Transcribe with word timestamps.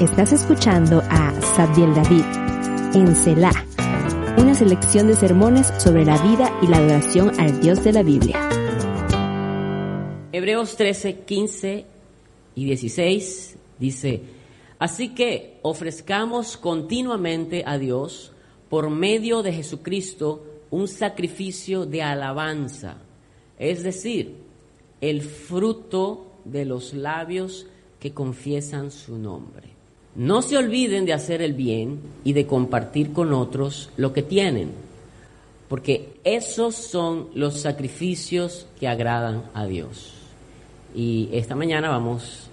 Estás 0.00 0.30
escuchando 0.30 1.02
a 1.08 1.32
Sabdiel 1.40 1.94
David 1.94 2.22
en 2.94 3.16
Selah, 3.16 3.64
una 4.36 4.54
selección 4.54 5.06
de 5.06 5.16
sermones 5.16 5.72
sobre 5.78 6.04
la 6.04 6.18
vida 6.18 6.52
y 6.60 6.66
la 6.66 6.76
adoración 6.76 7.32
al 7.40 7.62
Dios 7.62 7.82
de 7.82 7.92
la 7.94 8.02
Biblia. 8.02 8.46
Hebreos 10.32 10.76
13, 10.76 11.20
15 11.20 11.86
y 12.56 12.64
16 12.66 13.56
dice, 13.78 14.20
así 14.78 15.14
que 15.14 15.60
ofrezcamos 15.62 16.58
continuamente 16.58 17.64
a 17.66 17.78
Dios 17.78 18.32
por 18.68 18.90
medio 18.90 19.42
de 19.42 19.54
Jesucristo 19.54 20.44
un 20.70 20.88
sacrificio 20.88 21.86
de 21.86 22.02
alabanza, 22.02 22.98
es 23.58 23.82
decir, 23.82 24.36
el 25.00 25.22
fruto 25.22 26.32
de 26.44 26.66
los 26.66 26.92
labios 26.92 27.66
que 27.98 28.12
confiesan 28.12 28.90
su 28.90 29.16
nombre. 29.16 29.75
No 30.16 30.40
se 30.40 30.56
olviden 30.56 31.04
de 31.04 31.12
hacer 31.12 31.42
el 31.42 31.52
bien 31.52 32.00
y 32.24 32.32
de 32.32 32.46
compartir 32.46 33.12
con 33.12 33.34
otros 33.34 33.90
lo 33.98 34.14
que 34.14 34.22
tienen, 34.22 34.70
porque 35.68 36.14
esos 36.24 36.74
son 36.74 37.28
los 37.34 37.60
sacrificios 37.60 38.66
que 38.80 38.88
agradan 38.88 39.44
a 39.52 39.66
Dios. 39.66 40.14
Y 40.94 41.28
esta 41.32 41.54
mañana 41.54 41.90
vamos 41.90 42.48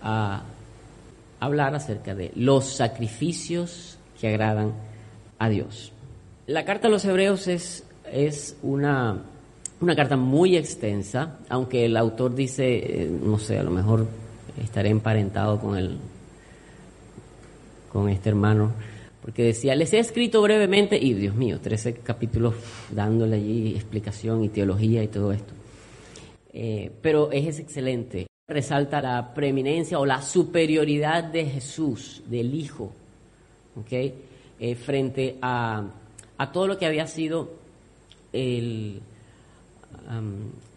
a 0.00 0.44
hablar 1.40 1.74
acerca 1.74 2.14
de 2.14 2.32
los 2.36 2.64
sacrificios 2.64 3.98
que 4.18 4.28
agradan 4.28 4.72
a 5.38 5.50
Dios. 5.50 5.92
La 6.46 6.64
carta 6.64 6.88
a 6.88 6.90
los 6.90 7.04
hebreos 7.04 7.48
es, 7.48 7.84
es 8.10 8.56
una, 8.62 9.18
una 9.80 9.94
carta 9.94 10.16
muy 10.16 10.56
extensa, 10.56 11.38
aunque 11.50 11.84
el 11.84 11.98
autor 11.98 12.34
dice, 12.34 13.02
eh, 13.02 13.10
no 13.10 13.38
sé, 13.38 13.58
a 13.58 13.62
lo 13.62 13.70
mejor 13.70 14.06
estaré 14.62 14.88
emparentado 14.88 15.60
con 15.60 15.76
el 15.76 15.98
con 17.92 18.08
este 18.08 18.30
hermano, 18.30 18.72
porque 19.20 19.44
decía, 19.44 19.74
les 19.74 19.92
he 19.92 19.98
escrito 19.98 20.40
brevemente, 20.40 20.96
y 20.96 21.12
Dios 21.12 21.34
mío, 21.34 21.60
13 21.60 21.96
capítulos 21.96 22.54
dándole 22.90 23.36
allí 23.36 23.74
explicación 23.74 24.42
y 24.42 24.48
teología 24.48 25.02
y 25.02 25.08
todo 25.08 25.30
esto. 25.30 25.52
Eh, 26.54 26.90
pero 27.02 27.30
es 27.30 27.58
excelente. 27.58 28.26
Resalta 28.48 29.02
la 29.02 29.34
preeminencia 29.34 29.98
o 29.98 30.06
la 30.06 30.22
superioridad 30.22 31.24
de 31.24 31.44
Jesús, 31.44 32.22
del 32.26 32.54
Hijo, 32.54 32.92
¿okay? 33.78 34.14
Eh, 34.58 34.74
frente 34.74 35.36
a, 35.42 35.84
a, 36.38 36.52
todo 36.52 36.66
lo 36.66 36.78
que 36.78 36.86
había 36.86 37.06
sido 37.06 37.50
el, 38.32 39.00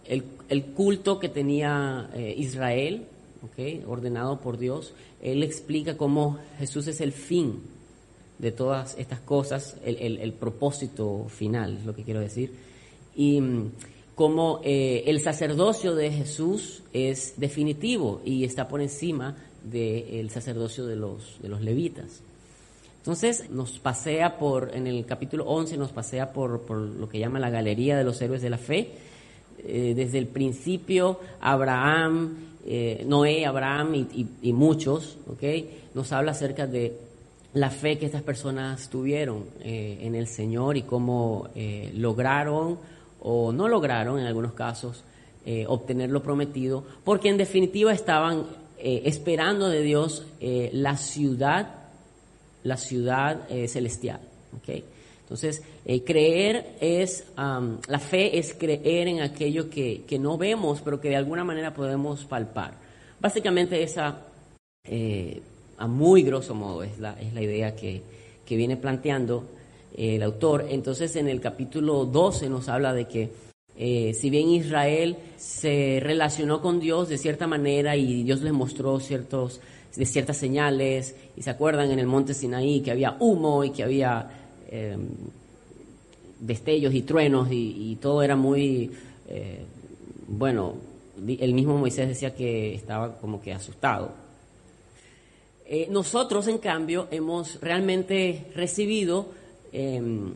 el, 0.05 0.63
culto 0.73 1.19
que 1.19 1.29
tenía 1.29 2.09
eh, 2.13 2.35
Israel, 2.37 3.07
ordenado 3.87 4.39
por 4.39 4.57
Dios, 4.57 4.93
él 5.25 5.41
explica 5.41 5.97
cómo 5.97 6.37
Jesús 6.59 6.85
es 6.87 7.01
el 7.01 7.11
fin 7.11 7.63
de 8.37 8.51
todas 8.51 8.95
estas 8.99 9.19
cosas, 9.21 9.75
el, 9.83 10.33
propósito 10.33 11.25
final, 11.29 11.77
es 11.77 11.85
lo 11.85 11.95
que 11.95 12.03
quiero 12.03 12.19
decir, 12.19 12.53
y 13.15 13.41
mm, 13.41 13.71
cómo 14.13 14.61
eh, 14.63 15.03
el 15.07 15.19
sacerdocio 15.21 15.95
de 15.95 16.11
Jesús 16.11 16.83
es 16.93 17.33
definitivo 17.37 18.21
y 18.23 18.43
está 18.43 18.67
por 18.67 18.81
encima 18.81 19.35
del 19.63 20.29
sacerdocio 20.29 20.85
de 20.85 20.95
los, 20.95 21.41
de 21.41 21.49
los 21.49 21.61
levitas. 21.61 22.21
Entonces 22.97 23.49
nos 23.49 23.79
pasea 23.79 24.37
por, 24.37 24.75
en 24.75 24.85
el 24.85 25.05
capítulo 25.07 25.45
11 25.45 25.77
nos 25.77 25.91
pasea 25.91 26.33
por, 26.33 26.61
por 26.61 26.77
lo 26.77 27.09
que 27.09 27.17
llama 27.17 27.39
la 27.39 27.49
galería 27.49 27.97
de 27.97 28.03
los 28.03 28.21
héroes 28.21 28.43
de 28.43 28.49
la 28.51 28.57
fe, 28.59 28.91
eh, 29.59 29.93
desde 29.95 30.19
el 30.19 30.27
principio 30.27 31.19
Abraham, 31.39 32.35
eh, 32.65 33.03
Noé, 33.07 33.45
Abraham 33.45 34.07
y, 34.41 34.53
muchos, 34.53 35.17
nos 35.93 36.11
habla 36.11 36.31
acerca 36.31 36.67
de 36.67 36.97
la 37.53 37.69
fe 37.69 37.97
que 37.97 38.05
estas 38.05 38.23
personas 38.23 38.89
tuvieron 38.89 39.45
eh, 39.61 39.99
en 40.01 40.15
el 40.15 40.27
Señor 40.27 40.75
y 40.75 40.81
cómo 40.81 41.49
lograron 41.93 42.77
o 43.21 43.51
no 43.51 43.67
lograron 43.67 44.19
en 44.19 44.25
algunos 44.25 44.53
casos 44.53 45.03
obtener 45.67 46.09
lo 46.09 46.23
prometido, 46.23 46.83
porque 47.03 47.29
en 47.29 47.37
definitiva 47.37 47.93
estaban 47.93 48.45
esperando 48.79 49.69
de 49.69 49.81
Dios 49.83 50.25
la 50.41 50.97
ciudad, 50.97 51.69
la 52.63 52.77
ciudad 52.77 53.47
celestial. 53.67 54.19
Entonces, 55.25 55.63
eh, 55.85 56.03
creer 56.03 56.75
es, 56.79 57.25
la 57.35 57.99
fe 57.99 58.37
es 58.37 58.53
creer 58.53 59.07
en 59.07 59.21
aquello 59.21 59.71
que, 59.71 60.05
no 60.19 60.37
vemos, 60.37 60.81
pero 60.85 61.01
que 61.01 61.09
de 61.09 61.15
alguna 61.15 61.43
manera 61.43 61.73
podemos 61.73 62.25
palpar. 62.25 62.75
Básicamente 63.19 63.81
esa, 63.81 64.21
eh, 64.87 65.41
a 65.79 65.87
muy 65.87 66.21
grosso 66.21 66.53
modo, 66.53 66.83
es 66.83 66.99
la, 66.99 67.19
es 67.19 67.33
la 67.33 67.41
idea 67.41 67.75
que, 67.75 68.03
viene 68.47 68.77
planteando 68.77 69.45
el 69.97 70.21
autor. 70.21 70.67
Entonces, 70.69 71.15
en 71.15 71.27
el 71.27 71.41
capítulo 71.41 72.05
12 72.05 72.47
nos 72.47 72.69
habla 72.69 72.93
de 72.93 73.07
que 73.07 73.31
eh, 73.75 74.13
si 74.13 74.29
bien 74.29 74.49
Israel 74.49 75.17
se 75.37 75.99
relacionó 76.03 76.61
con 76.61 76.79
Dios 76.79 77.09
de 77.09 77.17
cierta 77.17 77.47
manera 77.47 77.95
y 77.95 78.21
Dios 78.21 78.41
les 78.41 78.53
mostró 78.53 78.99
ciertos, 78.99 79.59
de 79.95 80.05
ciertas 80.05 80.37
señales, 80.37 81.15
y 81.35 81.41
se 81.41 81.49
acuerdan 81.49 81.89
en 81.89 81.97
el 81.97 82.05
monte 82.05 82.35
Sinaí 82.35 82.81
que 82.81 82.91
había 82.91 83.17
humo 83.19 83.63
y 83.63 83.71
que 83.71 83.81
había 83.81 84.44
eh, 84.75 84.97
destellos 86.37 86.93
y 86.93 87.03
truenos 87.03 87.47
y, 87.49 87.97
todo 88.01 88.21
era 88.21 88.35
muy, 88.35 88.91
eh, 89.29 89.63
bueno, 90.27 90.75
el 91.25 91.53
mismo 91.53 91.77
Moisés 91.77 92.09
decía 92.09 92.35
que 92.35 92.75
estaba 92.75 93.17
como 93.19 93.41
que 93.41 93.53
asustado. 93.53 94.11
Eh, 95.65 95.87
nosotros, 95.89 96.49
en 96.49 96.57
cambio, 96.57 97.07
hemos 97.09 97.61
realmente 97.61 98.47
recibido 98.53 99.29
em, 99.71 100.33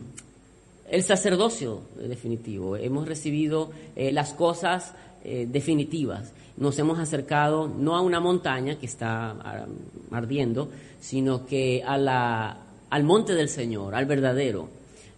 el 0.88 1.02
sacerdocio 1.02 1.82
definitivo, 2.08 2.76
hemos 2.76 3.06
recibido 3.06 3.70
las 3.94 4.32
cosas 4.32 4.94
definitivas. 5.22 6.32
Nos 6.56 6.78
hemos 6.78 6.98
acercado 6.98 7.68
no 7.68 7.94
a 7.94 8.00
una 8.00 8.20
montaña 8.20 8.78
que 8.78 8.86
está 8.86 9.66
ardiendo, 10.10 10.70
sino 10.98 11.46
que 11.46 11.84
a 11.86 11.96
la, 11.96 12.69
al 12.90 13.04
monte 13.04 13.34
del 13.34 13.48
Señor, 13.48 13.94
al 13.94 14.06
verdadero. 14.06 14.68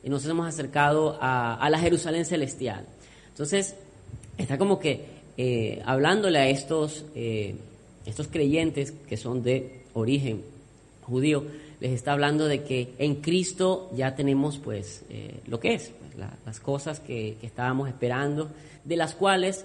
Y 0.05 0.10
nos 0.10 0.25
hemos 0.27 0.47
acercado 0.47 1.19
a, 1.21 1.66
la 1.71 1.78
Jerusalén 1.78 2.25
celestial. 2.25 2.84
Entonces, 3.28 3.75
está 4.37 4.59
como 4.59 4.78
que 4.78 5.06
eh, 5.37 5.83
hablándole 5.84 6.38
a 6.38 6.49
estos, 6.49 7.05
eh, 7.15 7.55
estos 8.05 8.28
creyentes 8.28 8.93
que 8.93 9.16
son 9.16 9.43
de 9.43 9.83
origen 9.94 10.43
judío, 11.03 11.44
les 11.81 11.93
está 11.93 12.12
hablando 12.12 12.47
de 12.47 12.62
que 12.62 12.93
en 12.99 13.16
Cristo 13.16 13.91
ya 13.94 14.15
tenemos 14.15 14.59
pues 14.59 15.03
eh, 15.10 15.41
lo 15.47 15.59
que 15.59 15.75
es, 15.75 15.91
pues, 15.99 16.28
las 16.44 16.60
cosas 16.60 17.00
que, 17.00 17.37
estábamos 17.43 17.89
esperando, 17.89 18.50
de 18.84 18.97
las 18.97 19.15
cuales 19.15 19.65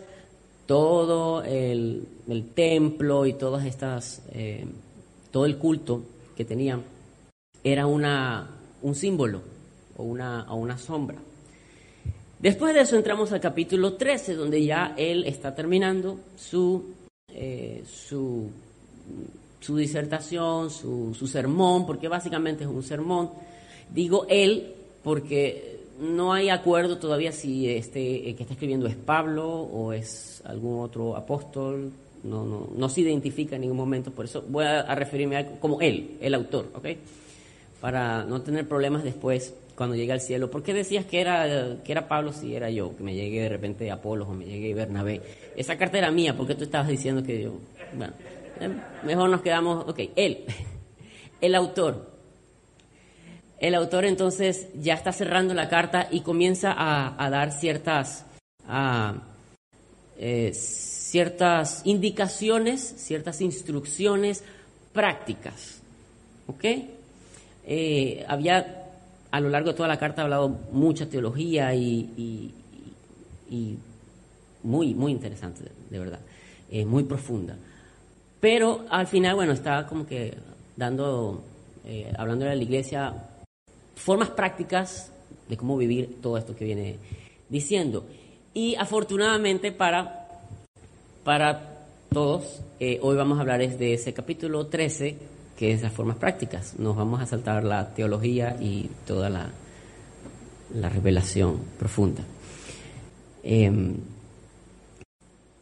todo 0.65 1.43
el, 1.43 2.07
el 2.27 2.49
templo 2.49 3.25
y 3.25 3.33
todas 3.33 3.65
estas, 3.65 4.21
todo 5.31 5.45
el 5.45 5.57
culto 5.57 6.03
que 6.35 6.43
tenían 6.43 6.83
era 7.71 7.85
una, 7.85 8.47
un 8.81 8.95
símbolo 8.95 9.41
o 9.97 10.03
una, 10.03 10.51
una 10.53 10.77
sombra. 10.77 11.17
Después 12.39 12.73
de 12.73 12.81
eso 12.81 12.95
entramos 12.95 13.31
al 13.31 13.41
capítulo 13.41 13.93
13, 13.93 14.35
donde 14.35 14.63
ya 14.63 14.93
él 14.95 15.25
está 15.25 15.55
terminando 15.55 16.19
su, 16.37 16.93
eh, 17.33 17.83
su, 17.85 18.49
su, 19.59 19.75
disertación, 19.75 20.69
su, 20.69 21.15
su 21.17 21.27
sermón, 21.27 21.85
porque 21.85 22.07
básicamente 22.07 22.63
es 22.63 22.69
un 22.69 22.83
sermón. 22.83 23.31
Digo 23.93 24.27
él 24.29 24.73
porque 25.03 25.79
no 25.99 26.31
hay 26.31 26.49
acuerdo 26.49 26.99
todavía 26.99 27.31
si 27.31 27.69
este 27.69 28.35
que 28.35 28.43
está 28.43 28.53
escribiendo 28.53 28.85
es 28.85 28.95
Pablo 28.95 29.49
o 29.49 29.91
es 29.91 30.43
algún 30.45 30.81
otro 30.81 31.15
apóstol. 31.15 31.91
No, 32.23 32.45
no, 32.45 32.69
no 32.75 32.89
se 32.89 33.01
identifica 33.01 33.55
en 33.55 33.61
ningún 33.61 33.77
momento, 33.77 34.11
por 34.11 34.25
eso 34.25 34.43
voy 34.47 34.65
a, 34.65 34.81
a 34.81 34.95
referirme 34.95 35.37
a 35.37 35.59
como 35.59 35.79
él, 35.81 36.17
el 36.19 36.33
autor, 36.33 36.69
¿ok? 36.73 36.87
Para 37.81 38.23
no 38.23 38.41
tener 38.41 38.67
problemas 38.67 39.03
después 39.03 39.53
cuando 39.75 39.95
llegue 39.95 40.11
al 40.11 40.21
cielo. 40.21 40.49
¿Por 40.49 40.63
qué 40.63 40.73
decías 40.73 41.05
que 41.05 41.21
era, 41.21 41.77
que 41.83 41.91
era 41.91 42.07
Pablo 42.07 42.33
si 42.33 42.55
era 42.55 42.69
yo? 42.69 42.97
Que 42.97 43.03
me 43.03 43.13
llegué 43.13 43.41
de 43.41 43.49
repente 43.49 43.91
Apolo 43.91 44.27
o 44.27 44.33
me 44.33 44.45
llegué 44.45 44.73
Bernabé. 44.73 45.21
Esa 45.55 45.77
carta 45.77 45.99
era 45.99 46.11
mía, 46.11 46.35
¿por 46.35 46.47
qué 46.47 46.55
tú 46.55 46.63
estabas 46.63 46.87
diciendo 46.87 47.23
que 47.23 47.43
yo? 47.43 47.53
Bueno, 47.93 48.13
eh, 48.59 48.69
mejor 49.03 49.29
nos 49.29 49.41
quedamos, 49.41 49.87
ok, 49.87 49.99
él, 50.15 50.45
el 51.41 51.55
autor. 51.55 52.17
El 53.59 53.75
autor 53.75 54.05
entonces 54.05 54.67
ya 54.75 54.93
está 54.93 55.11
cerrando 55.11 55.53
la 55.53 55.69
carta 55.69 56.07
y 56.11 56.21
comienza 56.21 56.75
a, 56.77 57.29
dar 57.29 57.51
ciertas, 57.51 58.23
eh, 60.19 60.51
ciertas 60.53 61.81
indicaciones, 61.85 62.81
ciertas 62.97 63.41
instrucciones 63.41 64.43
prácticas. 64.93 65.81
¿Ok? 66.45 66.65
Eh, 67.69 68.25
había 68.27 68.85
a 69.29 69.39
lo 69.41 69.49
largo 69.49 69.71
de 69.71 69.75
toda 69.75 69.89
la 69.89 69.99
carta 69.99 70.21
hablado 70.21 70.49
mucha 70.71 71.09
teología 71.09 71.75
y, 71.75 72.53
muy, 74.63 74.93
muy 74.93 75.11
interesante, 75.11 75.63
de 75.89 75.99
verdad, 75.99 76.19
eh, 76.71 76.85
muy 76.85 77.03
profunda. 77.03 77.55
Pero 78.39 78.85
al 78.89 79.07
final, 79.07 79.35
bueno, 79.35 79.53
estaba 79.53 79.85
como 79.85 80.05
que 80.05 80.33
dando, 80.75 81.43
eh, 81.85 82.11
hablando 82.17 82.45
de 82.45 82.55
la 82.55 82.63
iglesia, 82.63 83.13
formas 83.95 84.29
prácticas 84.29 85.11
de 85.49 85.57
cómo 85.57 85.77
vivir 85.77 86.21
todo 86.21 86.37
esto 86.37 86.55
que 86.55 86.65
viene 86.65 86.97
diciendo. 87.49 88.05
Y 88.53 88.75
afortunadamente 88.75 89.71
para, 89.71 90.27
para 91.23 91.85
todos, 92.13 92.61
eh, 92.79 92.99
hoy 93.01 93.15
vamos 93.15 93.37
a 93.37 93.41
hablar 93.41 93.59
de 93.59 93.93
ese 93.93 94.13
capítulo 94.13 94.67
13, 94.67 95.17
que 95.57 95.73
es 95.73 95.81
las 95.81 95.91
formas 95.91 96.17
prácticas. 96.17 96.79
Nos 96.79 96.95
vamos 96.95 97.19
a 97.19 97.25
saltar 97.25 97.63
la 97.63 97.93
teología 97.93 98.55
y 98.61 98.89
toda 99.05 99.29
la, 99.29 99.49
la 100.73 100.87
revelación 100.87 101.59
profunda. 101.79 102.23
Em, 103.43 103.95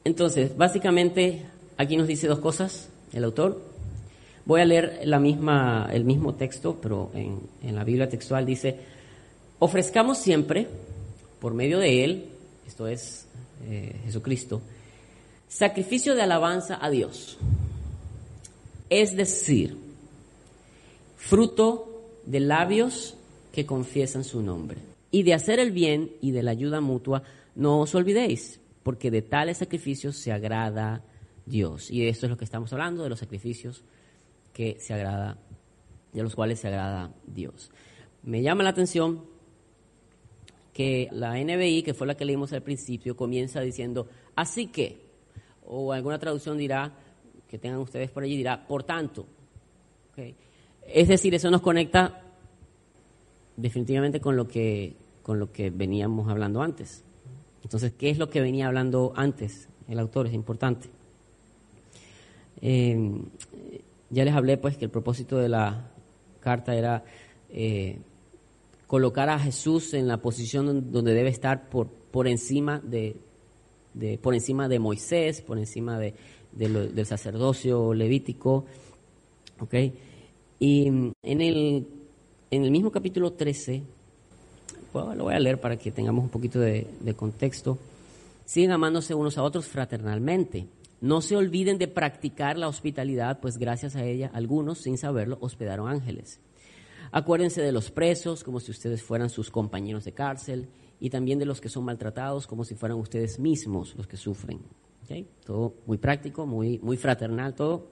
entonces, 0.03 0.55
básicamente, 0.55 1.45
aquí 1.77 1.97
nos 1.97 2.07
dice 2.07 2.27
dos 2.27 2.39
cosas 2.39 2.89
el 3.13 3.23
autor. 3.23 3.61
Voy 4.45 4.61
a 4.61 4.65
leer 4.65 4.99
la 5.05 5.19
misma, 5.19 5.89
el 5.91 6.03
mismo 6.03 6.35
texto, 6.35 6.77
pero 6.79 7.09
en, 7.15 7.39
en 7.63 7.75
la 7.75 7.83
Biblia 7.83 8.09
textual 8.09 8.45
dice, 8.45 8.77
ofrezcamos 9.59 10.17
siempre, 10.17 10.67
por 11.39 11.53
medio 11.53 11.79
de 11.79 12.03
Él, 12.03 12.25
esto 12.67 12.87
es 12.87 13.27
eh, 13.67 13.95
Jesucristo, 14.05 14.61
sacrificio 15.47 16.13
de 16.13 16.21
alabanza 16.21 16.77
a 16.81 16.89
Dios. 16.89 17.37
Es 18.89 19.15
decir, 19.15 19.84
fruto 21.25 22.21
de 22.25 22.39
labios 22.39 23.15
que 23.51 23.65
confiesan 23.65 24.23
su 24.23 24.43
nombre. 24.43 24.77
Y 25.09 25.23
de 25.23 25.33
hacer 25.33 25.59
el 25.59 25.71
bien 25.71 26.11
y 26.21 26.31
de 26.31 26.43
la 26.43 26.51
ayuda 26.51 26.81
mutua, 26.81 27.23
no 27.55 27.79
os 27.79 27.95
olvidéis, 27.95 28.59
porque 28.83 29.09
de 29.09 29.23
tales 29.23 29.57
sacrificios 29.57 30.17
se 30.17 30.31
agrada 30.31 31.03
Dios. 31.45 31.89
Y 31.89 32.07
esto 32.07 32.27
es 32.27 32.29
lo 32.29 32.37
que 32.37 32.45
estamos 32.45 32.71
hablando, 32.73 33.01
de 33.01 33.09
los 33.09 33.19
sacrificios 33.19 33.83
que 34.53 34.77
se 34.79 34.93
agrada, 34.93 35.37
de 36.13 36.21
los 36.21 36.35
cuales 36.35 36.59
se 36.59 36.67
agrada 36.67 37.11
Dios. 37.25 37.71
Me 38.21 38.43
llama 38.43 38.63
la 38.63 38.69
atención 38.69 39.25
que 40.73 41.09
la 41.11 41.39
NBI, 41.39 41.81
que 41.81 41.95
fue 41.95 42.05
la 42.05 42.15
que 42.15 42.25
leímos 42.25 42.53
al 42.53 42.61
principio, 42.61 43.15
comienza 43.15 43.61
diciendo, 43.61 44.07
así 44.35 44.67
que, 44.67 45.01
o 45.65 45.91
alguna 45.91 46.19
traducción 46.19 46.57
dirá, 46.57 46.93
que 47.47 47.57
tengan 47.57 47.79
ustedes 47.79 48.11
por 48.11 48.23
allí, 48.23 48.37
dirá, 48.37 48.67
por 48.67 48.83
tanto. 48.83 49.25
Es 50.87 51.07
decir, 51.07 51.33
eso 51.35 51.49
nos 51.49 51.61
conecta 51.61 52.21
definitivamente 53.57 54.19
con 54.19 54.35
lo 54.35 54.47
que, 54.47 54.95
con 55.23 55.39
lo 55.39 55.51
que 55.51 55.69
veníamos 55.69 56.29
hablando 56.29 56.61
antes. 56.61 57.03
Entonces, 57.63 57.93
¿qué 57.97 58.09
es 58.09 58.17
lo 58.17 58.29
que 58.29 58.41
venía 58.41 58.67
hablando 58.67 59.13
antes 59.15 59.69
el 59.87 59.99
autor? 59.99 60.27
Es 60.27 60.33
importante. 60.33 60.89
Eh, 62.61 63.21
ya 64.09 64.23
les 64.23 64.33
hablé 64.33 64.57
pues 64.57 64.77
que 64.77 64.85
el 64.85 64.91
propósito 64.91 65.37
de 65.37 65.49
la 65.49 65.91
carta 66.39 66.75
era 66.75 67.03
eh, 67.49 67.99
colocar 68.87 69.29
a 69.29 69.39
Jesús 69.39 69.93
en 69.93 70.07
la 70.07 70.17
posición 70.17 70.91
donde 70.91 71.13
debe 71.13 71.29
estar 71.29 71.69
por, 71.69 71.87
por 71.87 72.27
encima 72.27 72.79
de, 72.79 73.17
por 74.21 74.35
encima 74.35 74.67
de 74.67 74.79
Moisés, 74.79 75.41
por 75.41 75.57
encima 75.57 75.97
de, 75.99 76.13
del 76.51 77.05
sacerdocio 77.05 77.93
levítico, 77.93 78.65
¿ok? 79.59 79.73
Y 80.59 80.87
en 80.87 81.13
el, 81.23 81.87
en 82.51 82.63
el 82.63 82.71
mismo 82.71 82.91
capítulo 82.91 83.33
13, 83.33 83.83
lo 85.15 85.23
voy 85.25 85.33
a 85.33 85.39
leer 85.39 85.59
para 85.59 85.77
que 85.77 85.91
tengamos 85.91 86.23
un 86.23 86.29
poquito 86.29 86.59
de, 86.59 86.87
contexto, 87.15 87.77
siguen 88.45 88.71
amándose 88.71 89.13
unos 89.13 89.37
a 89.37 89.43
otros 89.43 89.67
fraternalmente. 89.67 90.67
No 91.01 91.21
se 91.21 91.35
olviden 91.35 91.77
de 91.77 91.87
practicar 91.87 92.57
la 92.57 92.67
hospitalidad, 92.67 93.39
pues 93.41 93.57
gracias 93.57 93.95
a 93.95 94.05
ella 94.05 94.31
algunos, 94.33 94.79
sin 94.79 94.97
saberlo, 94.97 95.37
hospedaron 95.41 95.89
ángeles. 95.89 96.39
Acuérdense 97.11 97.61
de 97.61 97.71
los 97.71 97.91
presos 97.91 98.43
como 98.43 98.59
si 98.59 98.71
ustedes 98.71 99.03
fueran 99.03 99.29
sus 99.29 99.51
compañeros 99.51 100.05
de 100.05 100.13
cárcel 100.13 100.67
y 100.99 101.09
también 101.09 101.39
de 101.39 101.45
los 101.45 101.61
que 101.61 101.69
son 101.69 101.83
maltratados 101.83 102.47
como 102.47 102.63
si 102.63 102.75
fueran 102.75 102.97
ustedes 102.97 103.39
mismos 103.39 103.95
los 103.95 104.07
que 104.07 104.17
sufren. 104.17 104.61
Todo 105.45 105.75
muy 105.85 105.97
práctico, 105.97 106.45
muy, 106.45 106.79
muy 106.79 106.97
fraternal, 106.97 107.53
todo. 107.53 107.87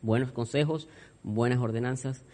Buenos 0.00 0.30
consejos, 0.30 0.88
buenas 1.22 1.58
ordenanzas. 1.58 2.24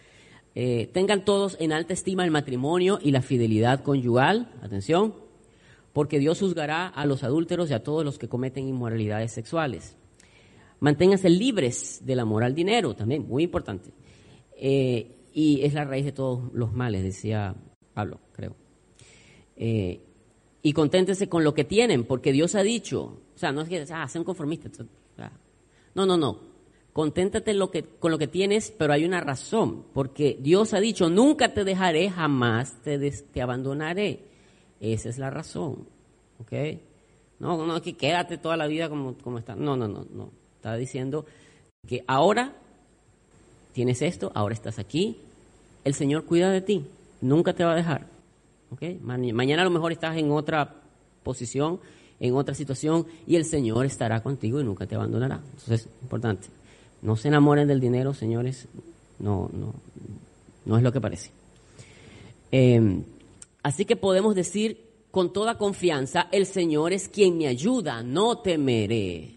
Eh, 0.55 0.89
tengan 0.93 1.25
todos 1.25 1.57
en 1.59 1.73
alta 1.73 1.93
estima 1.93 2.23
el 2.23 2.31
matrimonio 2.31 2.99
y 3.01 3.11
la 3.11 3.21
fidelidad 3.21 3.83
conyugal, 3.83 4.53
atención, 4.61 5.13
porque 5.91 6.19
Dios 6.19 6.39
juzgará 6.39 6.87
a 6.87 7.05
los 7.05 7.23
adúlteros 7.23 7.69
y 7.69 7.73
a 7.73 7.83
todos 7.83 8.05
los 8.05 8.17
que 8.17 8.29
cometen 8.29 8.67
inmoralidades 8.67 9.31
sexuales. 9.31 9.97
Manténganse 10.79 11.29
libres 11.29 12.01
del 12.05 12.19
amor 12.19 12.43
al 12.43 12.55
dinero, 12.55 12.95
también, 12.95 13.27
muy 13.27 13.43
importante. 13.43 13.91
Eh, 14.57 15.15
y 15.33 15.61
es 15.63 15.73
la 15.73 15.83
raíz 15.83 16.05
de 16.05 16.11
todos 16.13 16.53
los 16.53 16.73
males, 16.73 17.03
decía 17.03 17.55
Pablo, 17.93 18.19
creo. 18.31 18.55
Eh, 19.57 20.01
y 20.61 20.73
conténtense 20.73 21.29
con 21.29 21.43
lo 21.43 21.53
que 21.53 21.63
tienen, 21.63 22.05
porque 22.05 22.31
Dios 22.31 22.55
ha 22.55 22.63
dicho, 22.63 23.21
o 23.35 23.37
sea, 23.37 23.51
no 23.51 23.61
es 23.61 23.69
que, 23.69 23.85
ah, 23.93 24.07
sean 24.07 24.23
conformistas. 24.23 24.85
No, 25.93 26.05
no, 26.05 26.17
no. 26.17 26.54
Conténtate 26.95 27.53
con 27.99 28.09
lo 28.09 28.17
que 28.17 28.27
tienes, 28.27 28.71
pero 28.71 28.93
hay 28.93 29.03
una 29.03 29.19
razón, 29.19 29.83
porque 29.93 30.37
Dios 30.39 30.73
ha 30.73 30.79
dicho, 30.79 31.09
nunca 31.09 31.53
te 31.53 31.65
dejaré, 31.65 32.09
jamás 32.09 32.81
te, 32.83 33.41
abandonaré. 33.41 34.21
Esa 34.79 35.09
es 35.09 35.17
la 35.17 35.29
razón, 35.29 35.89
¿ok? 36.39 36.53
No, 37.39 37.65
no, 37.67 37.81
que 37.81 37.97
quédate 37.97 38.37
toda 38.37 38.55
la 38.55 38.65
vida 38.67 38.87
como, 38.87 39.13
como 39.15 39.39
está. 39.39 39.57
No, 39.57 39.75
no, 39.75 39.89
no, 39.89 40.05
no. 40.09 40.29
Está 40.55 40.77
diciendo 40.77 41.25
que 41.85 42.05
ahora 42.07 42.53
tienes 43.73 44.01
esto, 44.01 44.31
ahora 44.33 44.53
estás 44.53 44.79
aquí, 44.79 45.17
el 45.83 45.95
Señor 45.95 46.23
cuida 46.23 46.49
de 46.49 46.61
ti, 46.61 46.85
nunca 47.19 47.51
te 47.51 47.65
va 47.65 47.73
a 47.73 47.75
dejar. 47.75 48.07
¿okay? 48.71 48.97
Mañana 49.01 49.63
a 49.63 49.65
lo 49.65 49.71
mejor 49.71 49.91
estás 49.91 50.15
en 50.15 50.31
otra 50.31 50.75
posición, 51.23 51.81
en 52.21 52.35
otra 52.35 52.55
situación, 52.55 53.05
y 53.27 53.35
el 53.35 53.43
Señor 53.43 53.85
estará 53.85 54.23
contigo 54.23 54.61
y 54.61 54.63
nunca 54.63 54.85
te 54.85 54.95
abandonará. 54.95 55.41
Entonces, 55.57 55.89
importante. 56.01 56.47
No 57.01 57.15
se 57.15 57.27
enamoren 57.27 57.67
del 57.67 57.79
dinero, 57.79 58.13
señores. 58.13 58.67
No, 59.19 59.49
no, 59.53 59.73
no 60.65 60.77
es 60.77 60.83
lo 60.83 60.91
que 60.91 61.01
parece. 61.01 61.31
Em, 62.51 63.03
así 63.63 63.85
que 63.85 63.95
podemos 63.95 64.35
decir 64.35 64.85
con 65.11 65.31
toda 65.31 65.57
confianza, 65.57 66.27
el 66.31 66.45
Señor 66.45 66.91
es 66.91 67.07
quien 67.07 67.37
me 67.37 67.47
ayuda, 67.47 68.03
no 68.03 68.39
temeré. 68.39 69.35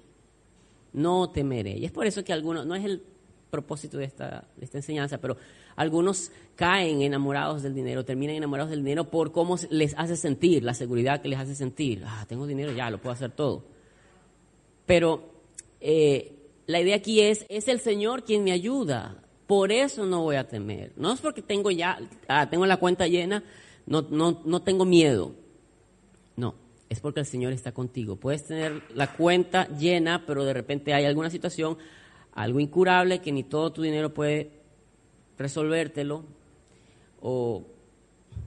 No 0.92 1.30
temeré. 1.30 1.78
Y 1.78 1.84
es 1.84 1.92
por 1.92 2.06
eso 2.06 2.24
que 2.24 2.32
algunos, 2.32 2.66
no 2.66 2.74
es 2.74 2.84
el 2.84 3.02
propósito 3.50 3.98
de 3.98 4.04
esta, 4.04 4.44
de 4.56 4.64
esta 4.64 4.78
enseñanza, 4.78 5.18
pero 5.18 5.36
algunos 5.76 6.32
caen 6.56 7.02
enamorados 7.02 7.62
del 7.62 7.74
dinero, 7.74 8.04
terminan 8.04 8.34
enamorados 8.34 8.70
del 8.70 8.80
dinero 8.80 9.04
por 9.04 9.30
cómo 9.30 9.56
les 9.70 9.94
hace 9.96 10.16
sentir, 10.16 10.64
la 10.64 10.74
seguridad 10.74 11.22
que 11.22 11.28
les 11.28 11.38
hace 11.38 11.54
sentir. 11.54 12.02
Ah, 12.04 12.26
tengo 12.28 12.46
dinero, 12.46 12.72
ya, 12.72 12.90
lo 12.90 12.98
puedo 12.98 13.12
hacer 13.12 13.30
todo. 13.30 13.62
Pero 14.84 15.22
eh, 15.80 16.37
la 16.68 16.82
idea 16.82 16.96
aquí 16.96 17.22
es, 17.22 17.46
es 17.48 17.66
el 17.66 17.80
Señor 17.80 18.24
quien 18.24 18.44
me 18.44 18.52
ayuda, 18.52 19.22
por 19.46 19.72
eso 19.72 20.04
no 20.04 20.20
voy 20.22 20.36
a 20.36 20.46
temer. 20.46 20.92
No 20.96 21.14
es 21.14 21.20
porque 21.20 21.40
tengo 21.40 21.70
ya, 21.70 21.98
ah, 22.28 22.50
tengo 22.50 22.66
la 22.66 22.76
cuenta 22.76 23.08
llena, 23.08 23.42
no, 23.86 24.02
no, 24.02 24.42
no 24.44 24.60
tengo 24.60 24.84
miedo. 24.84 25.34
No, 26.36 26.54
es 26.90 27.00
porque 27.00 27.20
el 27.20 27.26
Señor 27.26 27.54
está 27.54 27.72
contigo. 27.72 28.16
Puedes 28.16 28.44
tener 28.46 28.82
la 28.94 29.14
cuenta 29.14 29.66
llena, 29.78 30.26
pero 30.26 30.44
de 30.44 30.52
repente 30.52 30.92
hay 30.92 31.06
alguna 31.06 31.30
situación, 31.30 31.78
algo 32.34 32.60
incurable 32.60 33.20
que 33.20 33.32
ni 33.32 33.44
todo 33.44 33.72
tu 33.72 33.80
dinero 33.80 34.12
puede 34.12 34.50
resolvértelo, 35.38 36.22
o 37.22 37.64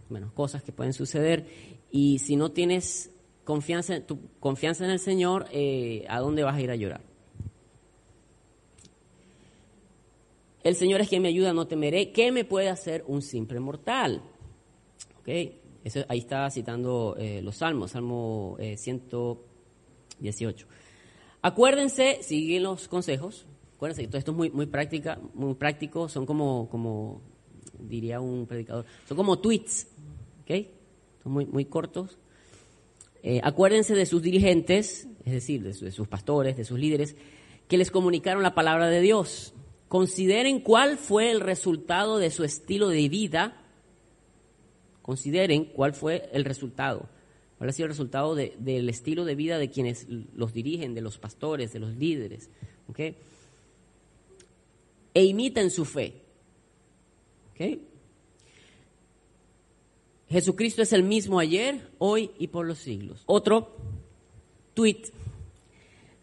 bueno, 0.10 0.32
cosas 0.36 0.62
que 0.62 0.72
pueden 0.72 0.94
suceder. 0.94 1.48
Y 1.90 2.20
si 2.20 2.36
no 2.36 2.51
tienes 2.51 3.10
confianza, 3.46 4.00
tu 4.01 4.20
confianza 4.40 4.86
en 4.86 4.92
el 4.92 5.00
Señor, 5.00 5.48
eh, 5.51 6.06
¿a 6.08 6.20
dónde 6.20 6.44
vas 6.44 6.56
a 6.56 6.62
ir 6.62 6.70
a 6.70 6.75
llorar? 6.75 7.11
El 10.63 10.75
Señor 10.75 11.01
es 11.01 11.10
quien 11.10 11.22
me 11.22 11.30
ayuda, 11.30 11.53
no 11.53 11.68
temeré. 11.68 12.12
¿Qué 12.12 12.32
me 12.32 12.46
puede 12.46 12.70
hacer 12.70 13.03
un 13.08 13.22
simple 13.22 13.60
mortal? 13.60 14.22
Okay. 15.22 15.60
Eso, 15.84 16.01
ahí 16.08 16.20
está 16.20 16.50
citando 16.51 17.15
eh, 17.18 17.41
los 17.41 17.58
salmos, 17.58 17.91
Salmo 17.91 18.58
118. 18.60 20.65
Eh, 20.65 20.70
Acuérdense, 21.41 22.20
siguen 22.22 22.63
los 22.63 22.88
consejos. 22.88 23.48
Acuérdense, 23.75 24.06
todo 24.08 24.20
esto 24.20 24.32
es 24.32 24.38
muy, 24.38 24.51
muy, 24.51 24.68
práctica, 24.68 25.20
muy 25.34 25.56
práctico, 25.56 26.08
son 26.08 26.27
como, 26.27 26.70
como, 26.70 27.22
diría 27.80 28.22
un 28.22 28.46
predicador, 28.46 28.86
son 29.08 29.18
como 29.18 29.39
tweets, 29.39 29.88
¿ok? 30.44 30.68
Son 31.24 31.32
muy, 31.32 31.48
muy 31.48 31.65
cortos. 31.65 32.20
Eh, 33.24 33.41
acuérdense 33.44 33.96
de 33.96 34.06
sus 34.06 34.22
dirigentes, 34.22 35.08
es 35.25 35.34
decir, 35.34 35.63
de, 35.63 35.91
sus 35.91 36.08
pastores, 36.08 36.58
de 36.58 36.63
sus 36.63 36.77
líderes, 36.77 37.15
que 37.68 37.77
les 37.77 37.89
comunicaron 37.89 38.44
la 38.44 38.53
palabra 38.53 38.88
de 38.88 39.01
Dios. 39.01 39.56
Consideren 39.91 40.62
cuál 40.62 40.98
fue 40.98 41.31
el 41.31 41.41
resultado 41.41 42.17
de 42.17 42.31
su 42.31 42.45
estilo 42.45 42.88
de 42.88 43.10
vida. 43.10 43.62
Consideren 45.01 45.65
cuál 45.65 45.93
fue 45.93 46.29
el 46.31 46.45
resultado. 46.45 47.10
¿Cuál 47.57 47.69
ha 47.69 47.74
sido 47.74 47.88
el 47.88 47.91
resultado 47.91 48.33
del 48.33 48.88
estilo 48.88 49.25
de 49.25 49.36
vida 49.36 49.60
de 49.60 49.69
quienes 49.69 50.07
los 50.07 50.53
dirigen, 50.53 50.95
de 50.95 51.01
los 51.01 51.17
pastores, 51.17 51.74
de 51.74 51.79
los 51.79 51.93
líderes? 51.98 52.50
¿okay? 52.88 53.17
E 55.13 55.25
imiten 55.25 55.69
su 55.69 55.83
fe. 55.83 56.13
¿okay? 57.51 57.86
Jesucristo 60.29 60.83
es 60.83 60.93
el 60.93 61.03
mismo 61.03 61.38
ayer, 61.38 61.89
hoy 61.98 62.31
y 62.39 62.48
por 62.48 62.65
los 62.65 62.77
siglos. 62.77 63.24
Otro 63.25 63.75
tweet. 64.74 65.12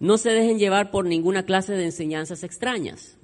No 0.01 0.17
se 0.17 0.31
dejen 0.31 0.59
llevar 0.59 0.91
por 0.91 1.05
ninguna 1.05 1.45
clase 1.45 1.75
de 1.75 1.85
enseñanzas 1.85 2.45
extrañas. 2.45 3.18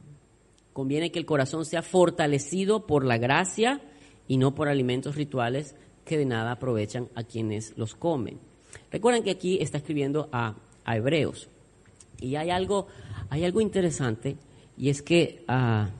Conviene 0.74 1.10
que 1.10 1.20
el 1.20 1.24
corazón 1.24 1.64
sea 1.64 1.82
fortalecido 1.82 2.84
por 2.84 3.04
la 3.06 3.16
gracia 3.16 3.80
y 4.28 4.36
no 4.36 4.54
por 4.54 4.68
alimentos 4.68 5.16
rituales 5.16 5.76
que 6.04 6.18
de 6.18 6.26
nada 6.26 6.52
aprovechan 6.52 7.08
a 7.14 7.22
quienes 7.22 7.78
los 7.78 7.94
comen. 7.94 8.38
Recuerden 8.90 9.22
que 9.22 9.30
aquí 9.30 9.58
está 9.60 9.78
escribiendo 9.78 10.28
a, 10.32 10.56
hebreos. 10.84 11.48
Y 12.20 12.34
hay 12.34 12.50
algo, 12.50 12.88
hay 13.30 13.44
algo 13.44 13.60
interesante, 13.60 14.36
y 14.76 14.90
es 14.90 15.00
que 15.00 15.44
ah, 15.48 15.90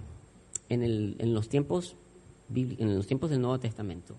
en, 0.68 1.34
los 1.34 1.48
tiempos, 1.48 1.96
en 2.54 2.96
los 2.96 3.06
tiempos 3.06 3.30
del 3.30 3.40
Nuevo 3.40 3.58
Testamento, 3.58 4.16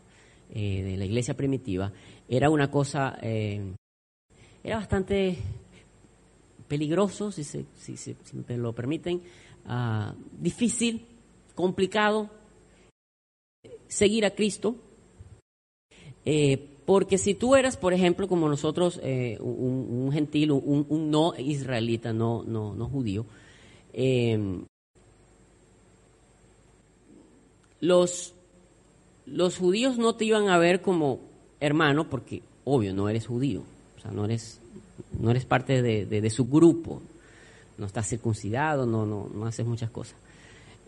eh, 0.53 0.83
de 0.83 0.97
la 0.97 1.05
iglesia 1.05 1.35
primitiva, 1.35 1.91
era 2.29 2.49
una 2.49 2.71
cosa, 2.71 3.17
eh, 3.21 3.73
era 4.63 4.77
bastante 4.77 5.37
peligroso, 6.67 7.31
si, 7.31 7.43
se, 7.43 7.65
si, 7.75 8.15
me 8.47 8.57
lo 8.57 8.73
permiten, 8.73 9.21
ah, 9.65 10.15
difícil, 10.39 11.05
complicado, 11.55 12.29
seguir 13.87 14.25
a 14.25 14.31
Cristo, 14.31 14.75
eh, 16.25 16.69
porque 16.85 17.17
si 17.17 17.33
tú 17.33 17.55
eras, 17.55 17.77
por 17.77 17.93
ejemplo, 17.93 18.27
como 18.27 18.47
nosotros, 18.47 18.99
un, 19.39 20.09
gentil, 20.13 20.51
un, 20.51 21.09
no 21.09 21.33
israelita, 21.37 22.13
no, 22.13 22.43
no, 22.43 22.75
no 22.75 22.87
judío, 22.87 23.25
los 27.81 28.35
los 29.25 29.57
judíos 29.57 29.97
no 29.97 30.15
te 30.15 30.25
iban 30.25 30.49
a 30.49 30.57
ver 30.57 30.81
como 30.81 31.19
hermano 31.59 32.09
porque, 32.09 32.41
obvio, 32.63 32.93
no 32.93 33.09
eres 33.09 33.27
judío, 33.27 33.63
o 33.97 33.99
sea, 33.99 34.11
no 34.11 34.25
eres, 34.25 34.59
no 35.19 35.31
eres 35.31 35.45
parte 35.45 35.81
de, 35.81 36.29
su 36.29 36.45
grupo, 36.45 37.01
no 37.77 37.85
estás 37.85 38.07
circuncidado, 38.07 38.85
no, 38.85 39.05
no, 39.05 39.29
no 39.33 39.45
haces 39.45 39.65
muchas 39.65 39.89
cosas. 39.89 40.15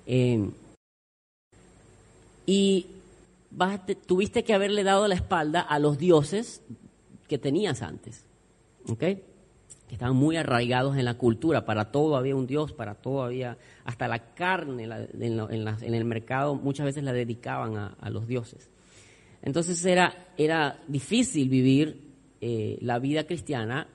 Em, 0.05 0.51
y 2.45 2.87
tuviste 4.05 4.43
que 4.43 4.53
haberle 4.53 4.83
dado 4.83 5.07
la 5.07 5.15
espalda 5.15 5.61
a 5.61 5.79
los 5.79 5.97
dioses 5.97 6.61
que 7.27 7.37
tenías 7.37 7.81
antes, 7.81 8.23
¿ok? 8.87 9.03
que 9.87 9.95
estaban 9.95 10.15
muy 10.15 10.35
arraigados 10.35 10.97
en 10.97 11.05
la 11.05 11.13
cultura, 11.13 11.65
para 11.65 11.91
todo 11.91 12.17
había 12.17 12.35
un 12.35 12.45
Dios, 12.45 12.73
para 12.73 12.95
todo 12.95 13.23
había, 13.23 13.57
hasta 13.85 14.07
la 14.07 14.33
carne 14.33 14.83
en, 14.83 15.93
el 15.93 16.05
mercado 16.05 16.55
muchas 16.55 16.85
veces 16.85 17.03
la 17.03 17.13
dedicaban 17.13 17.95
a, 17.99 18.09
los 18.09 18.27
dioses. 18.27 18.69
Entonces 19.41 19.83
era, 19.85 20.27
era 20.37 20.81
difícil 20.87 21.47
vivir 21.47 22.01
eh, 22.41 22.77
la 22.81 22.99
vida 22.99 23.23
cristiana 23.23 23.87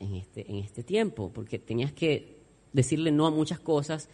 en 0.00 0.16
este, 0.16 0.50
en 0.50 0.56
este 0.56 0.82
tiempo, 0.82 1.30
porque 1.32 1.58
tenías 1.58 1.92
que 1.92 2.40
decirle 2.72 3.12
no 3.12 3.26
a 3.26 3.30
muchas 3.30 3.60
cosas 3.60 4.08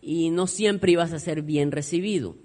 y 0.00 0.30
no 0.30 0.46
siempre 0.46 0.92
ibas 0.92 1.12
a 1.12 1.18
ser 1.18 1.42
bien 1.42 1.70
recibido. 1.70 2.36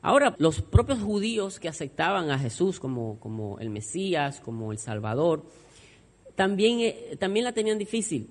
Ahora, 0.00 0.34
los 0.38 0.60
propios 0.60 1.00
judíos 1.00 1.58
que 1.58 1.68
aceptaban 1.68 2.30
a 2.30 2.38
Jesús 2.38 2.78
como, 2.78 3.18
como 3.20 3.58
el 3.58 3.70
Mesías, 3.70 4.40
como 4.40 4.70
el 4.70 4.78
Salvador, 4.78 5.46
también, 6.34 6.80
eh, 6.80 7.16
también 7.18 7.44
la 7.44 7.52
tenían 7.52 7.78
difícil, 7.78 8.28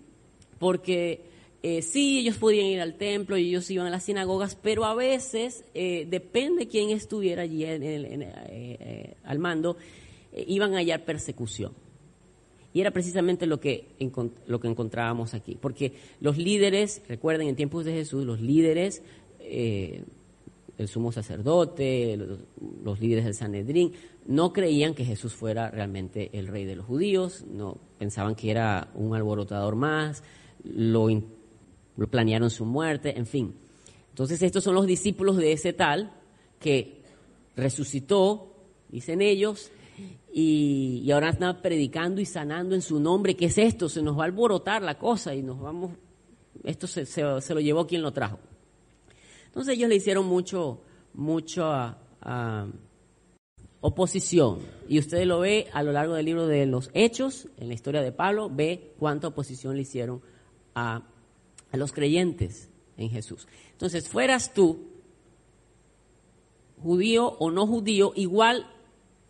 porque 0.60 1.25
eh, 1.63 1.81
sí, 1.81 2.19
ellos 2.19 2.38
podían 2.38 2.67
ir 2.67 2.81
al 2.81 2.95
templo 2.95 3.38
y 3.38 3.48
ellos 3.50 3.72
iban 3.72 3.88
a 3.88 3.89
las 3.89 4.03
sinagogas, 4.03 4.55
pero 4.55 4.86
a 4.86 4.93
veces, 4.93 5.65
eh, 5.74 6.05
depende 6.10 6.67
quién 6.67 6.89
estuviera 6.89 7.43
allí 7.43 7.65
al 9.24 9.39
mando, 9.39 9.77
iban 10.45 10.74
a 10.75 10.77
hallar 10.77 11.05
persecución. 11.05 11.74
Y 12.73 12.81
era 12.81 12.91
precisamente 12.91 13.45
lo 13.45 13.59
que, 13.59 13.89
lo 14.47 14.59
que 14.59 14.67
encontrábamos 14.67 15.33
aquí, 15.33 15.57
porque 15.59 15.93
los 16.19 16.37
líderes, 16.37 17.01
recuerden, 17.07 17.47
en 17.47 17.55
tiempos 17.55 17.85
de 17.85 17.93
Jesús, 17.93 18.25
los 18.25 18.41
líderes 18.41 19.03
el 20.77 20.87
sumo 20.87 21.11
sacerdote, 21.11 22.17
los, 22.83 22.99
líderes 22.99 23.25
del 23.25 23.33
Sanedrín, 23.33 23.93
no 24.25 24.53
creían 24.53 24.93
que 24.93 25.05
Jesús 25.05 25.33
fuera 25.33 25.69
realmente 25.69 26.29
el 26.33 26.47
rey 26.47 26.65
de 26.65 26.75
los 26.75 26.85
judíos, 26.85 27.45
no 27.47 27.77
pensaban 27.99 28.35
que 28.35 28.51
era 28.51 28.89
un 28.95 29.15
alborotador 29.15 29.75
más, 29.75 30.23
lo, 30.63 31.07
planearon 32.09 32.49
su 32.49 32.65
muerte, 32.65 33.17
en 33.17 33.25
fin. 33.25 33.53
Entonces 34.09 34.41
estos 34.41 34.63
son 34.63 34.75
los 34.75 34.87
discípulos 34.87 35.37
de 35.37 35.51
ese 35.51 35.73
tal 35.73 36.11
que 36.59 37.01
resucitó, 37.55 38.55
dicen 38.89 39.21
ellos, 39.21 39.71
y, 40.31 41.09
ahora 41.12 41.29
están 41.29 41.62
predicando 41.62 42.21
y 42.21 42.25
sanando 42.25 42.75
en 42.75 42.81
su 42.81 43.00
nombre. 43.00 43.35
¿Qué 43.35 43.45
es 43.45 43.57
esto? 43.57 43.89
Se 43.89 44.01
nos 44.01 44.17
va 44.17 44.23
a 44.23 44.25
alborotar 44.25 44.81
la 44.81 44.97
cosa 44.97 45.35
y 45.35 45.41
nos 45.41 45.59
vamos, 45.59 45.91
esto 46.63 46.88
se, 46.88 47.05
se 47.05 47.53
lo 47.53 47.59
llevó 47.59 47.85
quien 47.85 48.01
lo 48.01 48.12
trajo. 48.12 48.39
Entonces 49.45 49.75
ellos 49.75 49.89
le 49.89 49.95
hicieron 49.95 50.25
mucho, 50.25 50.81
mucho 51.13 51.71
oposición. 53.81 54.59
Y 54.88 54.97
usted 54.97 55.25
lo 55.25 55.41
ve 55.41 55.67
a 55.73 55.83
lo 55.83 55.91
largo 55.91 56.15
del 56.15 56.25
libro 56.25 56.47
de 56.47 56.65
los 56.65 56.89
Hechos, 56.93 57.47
en 57.57 57.67
la 57.67 57.75
historia 57.75 58.01
de 58.01 58.12
Pablo, 58.12 58.50
ve 58.50 58.93
cuánta 58.97 59.27
oposición 59.27 59.75
le 59.75 59.83
hicieron 59.83 60.21
a, 60.73 61.03
a 61.71 61.77
los 61.77 61.91
creyentes 61.91 62.69
en 62.97 63.12
Jesús. 63.12 63.47
Entonces, 63.73 64.09
fueras 64.09 64.53
tú, 64.53 64.88
judío 66.81 67.27
o 67.39 67.51
no 67.51 67.67
judío, 67.67 68.13
igual 68.15 68.65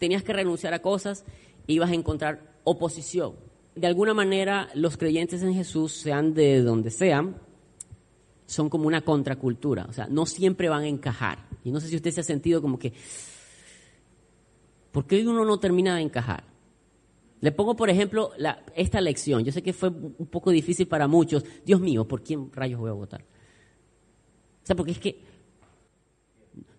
tenías 0.04 0.22
que 0.22 0.34
renunciar 0.34 0.74
a 0.74 0.82
cosas 0.82 1.24
ibas 1.66 1.90
a 1.90 1.94
encontrar 1.94 2.60
oposición. 2.66 3.36
De 3.74 3.88
alguna 3.88 4.14
manera, 4.14 4.68
los 4.76 4.98
creyentes 4.98 5.42
en 5.44 5.54
Jesús, 5.54 5.94
sean 5.94 6.34
de 6.34 6.62
donde 6.62 6.92
sean, 6.92 7.38
son 8.46 8.70
como 8.70 8.86
una 8.86 9.00
contracultura, 9.00 9.86
o 9.88 9.94
sea, 9.94 10.08
no 10.08 10.26
siempre 10.26 10.68
van 10.68 10.84
a 10.84 10.88
encajar. 10.88 11.48
Y 11.64 11.72
no 11.72 11.80
sé 11.80 11.88
si 11.88 11.96
usted 11.96 12.12
se 12.12 12.20
ha 12.20 12.24
sentido 12.24 12.62
como 12.62 12.78
que, 12.78 12.92
¿por 14.92 15.08
qué 15.08 15.26
uno 15.26 15.46
no 15.46 15.58
termina 15.58 15.96
de 15.96 16.02
encajar? 16.02 16.44
Le 17.40 17.54
pongo, 17.54 17.78
por 17.78 17.90
ejemplo, 17.90 18.32
esta 18.76 19.00
lección. 19.00 19.46
Yo 19.46 19.54
sé 19.54 19.64
que 19.64 19.72
fue 19.72 19.88
un 19.88 20.28
poco 20.30 20.52
difícil 20.52 20.86
para 20.90 21.08
muchos. 21.08 21.46
Dios 21.66 21.80
mío, 21.80 22.06
¿por 22.06 22.24
quién 22.24 22.52
rayos 22.52 22.82
voy 22.82 22.90
a 22.90 22.94
votar? 22.94 23.22
O 23.22 24.66
sea, 24.66 24.76
porque 24.76 24.92
es 24.92 25.00
que 25.00 25.22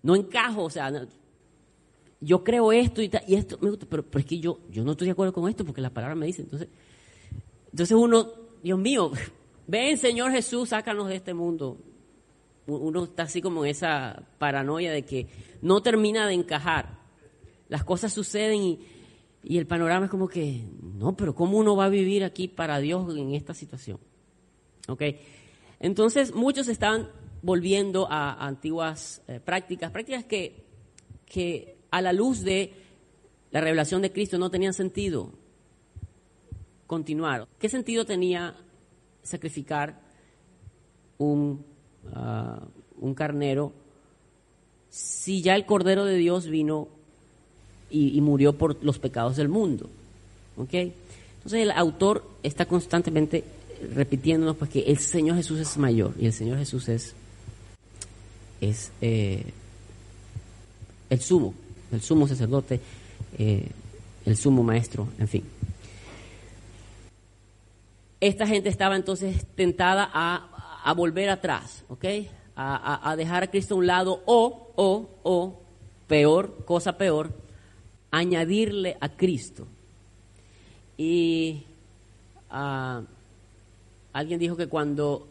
no 0.03 0.15
encajo, 0.15 0.65
o 0.65 0.71
sea, 0.71 0.93
yo 2.25 2.43
creo 2.43 2.73
esto 2.73 3.03
y, 3.03 3.11
y 3.27 3.35
esto 3.35 3.59
me 3.61 3.71
gusta, 3.71 3.87
pero, 3.89 4.05
es 4.15 4.25
que 4.25 4.39
yo, 4.39 4.59
no 4.71 4.93
estoy 4.93 5.07
de 5.07 5.13
acuerdo 5.13 5.33
con 5.33 5.49
esto 5.49 5.65
porque 5.65 5.81
la 5.81 5.91
palabra 5.91 6.15
me 6.15 6.27
dice. 6.27 6.43
Entonces, 6.43 6.69
entonces 7.71 7.97
uno, 7.97 8.29
Dios 8.63 8.79
mío, 8.79 9.13
Ven, 9.67 9.99
Señor 9.99 10.33
Jesús, 10.33 10.71
sácanos 10.71 11.09
de 11.09 11.17
este 11.17 11.35
mundo. 11.35 11.79
Uno 12.67 13.05
está 13.05 13.25
así 13.25 13.43
como 13.43 13.65
en 13.65 13.71
esa 13.71 14.23
paranoia 14.39 14.91
de 14.91 15.03
que 15.03 15.29
no 15.61 15.83
termina 15.83 16.27
de 16.27 16.35
encajar. 16.35 16.99
Las 17.69 17.85
cosas 17.85 18.13
suceden 18.13 18.63
y, 18.63 18.79
el 19.59 19.67
panorama 19.67 20.07
es 20.07 20.11
como 20.11 20.27
que, 20.27 20.65
no, 20.81 21.15
pero 21.15 21.35
¿cómo 21.35 21.59
uno 21.59 21.77
va 21.77 21.85
a 21.85 21.91
vivir 21.91 22.25
aquí 22.25 22.49
para 22.49 22.79
Dios 22.79 23.15
en 23.15 23.35
esta 23.35 23.53
situación? 23.53 23.99
¿Ok? 24.89 25.03
Entonces, 25.81 26.35
muchos 26.35 26.69
están 26.69 27.11
volviendo 27.43 28.07
a, 28.11 28.47
antiguas 28.47 29.21
eh, 29.29 29.41
prácticas, 29.41 29.91
prácticas 29.91 30.25
que 30.25 31.74
a 31.95 32.03
la 32.03 32.13
luz 32.13 32.41
de 32.41 32.73
la 33.53 33.61
revelación 33.61 34.03
de 34.03 34.11
Cristo 34.11 34.37
no 34.37 34.51
tenían 34.51 34.75
sentido 34.75 35.31
continuar. 36.89 37.47
¿Qué 37.61 37.69
sentido 37.69 38.05
tenía 38.05 38.57
sacrificar 39.23 40.01
un, 41.19 41.65
ah, 42.13 42.61
un 42.99 43.15
carnero 43.15 43.73
si 44.91 45.41
ya 45.41 45.55
el 45.55 45.67
Cordero 45.67 46.05
de 46.05 46.17
Dios 46.17 46.49
vino 46.49 46.89
y, 47.91 48.21
murió 48.21 48.59
por 48.59 48.83
los 48.83 48.99
pecados 48.99 49.37
del 49.37 49.49
mundo? 49.49 49.89
Entonces 50.57 50.95
Entonces 51.37 51.61
el 51.61 51.71
autor 51.71 52.29
está 52.43 52.67
constantemente 52.67 53.45
repitiéndonos 53.95 54.57
pues 54.57 54.69
que 54.69 54.81
el 54.81 54.99
Señor 54.99 55.37
Jesús 55.37 55.61
es 55.61 55.79
mayor 55.79 56.13
y 56.19 56.27
el 56.27 56.33
Señor 56.33 56.59
Jesús 56.59 56.89
es, 56.89 57.15
es 58.61 58.91
eh, 59.01 59.45
el 61.09 61.21
sumo, 61.21 61.55
el 61.95 62.03
sumo 62.03 62.27
sacerdote, 62.27 62.81
eh, 63.39 63.69
el 64.27 64.37
sumo 64.37 64.63
maestro, 64.63 65.09
en 65.19 65.29
fin. 65.29 65.45
Esta 68.21 68.47
gente 68.47 68.69
estaba 68.69 68.97
entonces 68.97 69.47
tentada 69.55 70.11
a, 70.13 70.81
a 70.85 70.93
volver 70.95 71.31
atrás, 71.31 71.85
¿ok? 71.89 72.05
A, 72.57 73.11
a, 73.11 73.17
dejar 73.17 73.43
a 73.43 73.51
Cristo 73.51 73.75
a 73.75 73.79
un 73.79 73.87
lado 73.87 74.23
o, 74.27 74.71
o, 74.77 75.09
o, 75.23 75.61
peor, 76.07 76.65
cosa 76.65 76.97
peor, 76.97 77.33
añadirle 78.11 78.97
a 79.01 79.09
Cristo. 79.09 79.67
Y 80.97 81.65
uh, 82.51 83.05
alguien 84.13 84.39
dijo 84.39 84.57
que 84.57 84.69
cuando 84.69 85.27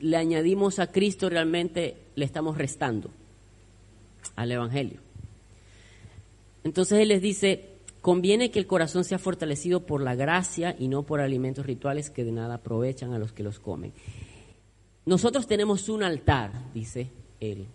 le 0.00 0.16
añadimos 0.18 0.78
a 0.78 0.88
Cristo 0.92 1.30
realmente 1.30 1.96
le 2.14 2.26
estamos 2.26 2.58
restando 2.58 3.10
al 4.36 4.52
Evangelio. 4.52 5.00
Entonces 6.64 6.98
Él 6.98 7.08
les 7.08 7.22
dice, 7.22 7.68
conviene 8.00 8.50
que 8.50 8.58
el 8.58 8.66
corazón 8.66 9.04
sea 9.04 9.18
fortalecido 9.18 9.86
por 9.86 10.02
la 10.02 10.14
gracia 10.14 10.74
y 10.78 10.88
no 10.88 11.04
por 11.04 11.20
alimentos 11.20 11.66
rituales 11.66 12.10
que 12.10 12.24
de 12.24 12.32
nada 12.32 12.54
aprovechan 12.56 13.12
a 13.12 13.18
los 13.18 13.32
que 13.32 13.42
los 13.42 13.58
comen. 13.58 13.92
Nosotros 15.06 15.46
tenemos 15.46 15.88
un 15.88 16.02
altar, 16.02 16.52
dice 16.72 17.10
el, 17.40 17.66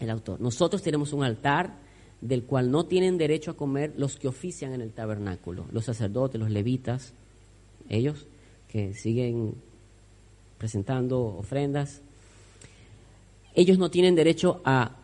el 0.00 0.10
autor, 0.10 0.40
nosotros 0.40 0.82
tenemos 0.82 1.12
un 1.12 1.24
altar 1.24 1.74
del 2.20 2.44
cual 2.44 2.70
no 2.70 2.86
tienen 2.86 3.18
derecho 3.18 3.50
a 3.50 3.56
comer 3.56 3.92
los 3.96 4.16
que 4.16 4.28
ofician 4.28 4.72
en 4.72 4.80
el 4.80 4.92
tabernáculo, 4.92 5.66
los 5.70 5.84
sacerdotes, 5.84 6.40
los 6.40 6.50
levitas, 6.50 7.12
ellos 7.88 8.26
que 8.68 8.94
siguen 8.94 9.54
presentando 10.58 11.20
ofrendas, 11.20 12.00
ellos 13.54 13.78
no 13.78 13.90
tienen 13.90 14.14
derecho 14.14 14.60
a, 14.64 14.96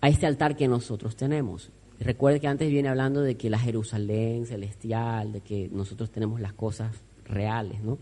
a 0.00 0.08
este 0.08 0.26
altar 0.26 0.56
que 0.56 0.68
nosotros 0.68 1.16
tenemos. 1.16 1.70
Recuerde 1.98 2.40
que 2.40 2.48
antes 2.48 2.70
viene 2.70 2.88
hablando 2.88 3.22
de 3.22 3.36
que 3.36 3.48
la 3.48 3.58
Jerusalén 3.58 4.46
celestial, 4.46 5.32
de 5.32 5.40
que 5.40 5.68
nosotros 5.72 6.10
tenemos 6.10 6.40
las 6.40 6.52
cosas 6.52 6.94
reales, 7.24 7.82
¿no? 7.82 7.98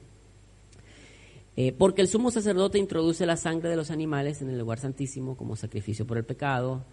Eh, 1.56 1.72
porque 1.72 2.02
el 2.02 2.08
sumo 2.08 2.32
sacerdote 2.32 2.78
introduce 2.78 3.24
la 3.26 3.36
sangre 3.36 3.68
de 3.70 3.76
los 3.76 3.92
animales 3.92 4.42
en 4.42 4.50
el 4.50 4.58
lugar 4.58 4.80
santísimo 4.80 5.36
como 5.36 5.54
sacrificio 5.54 6.04
por 6.04 6.18
el 6.18 6.24
pecado, 6.24 6.84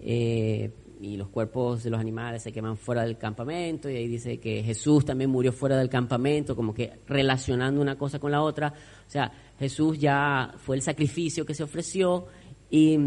eh, 0.00 0.70
y 1.00 1.16
los 1.16 1.28
cuerpos 1.28 1.84
de 1.84 1.90
los 1.90 2.00
animales 2.00 2.42
se 2.42 2.50
queman 2.50 2.76
fuera 2.76 3.02
del 3.02 3.18
campamento, 3.18 3.90
y 3.90 3.96
ahí 3.96 4.08
dice 4.08 4.38
que 4.38 4.62
Jesús 4.62 5.04
también 5.04 5.30
murió 5.30 5.52
fuera 5.52 5.76
del 5.76 5.90
campamento, 5.90 6.56
como 6.56 6.72
que 6.72 7.00
relacionando 7.06 7.80
una 7.80 7.96
cosa 7.96 8.18
con 8.18 8.32
la 8.32 8.42
otra. 8.42 8.72
O 9.06 9.10
sea, 9.10 9.30
Jesús 9.58 9.98
ya 9.98 10.54
fue 10.56 10.76
el 10.76 10.82
sacrificio 10.82 11.44
que 11.44 11.54
se 11.54 11.62
ofreció, 11.62 12.26
y, 12.70 12.98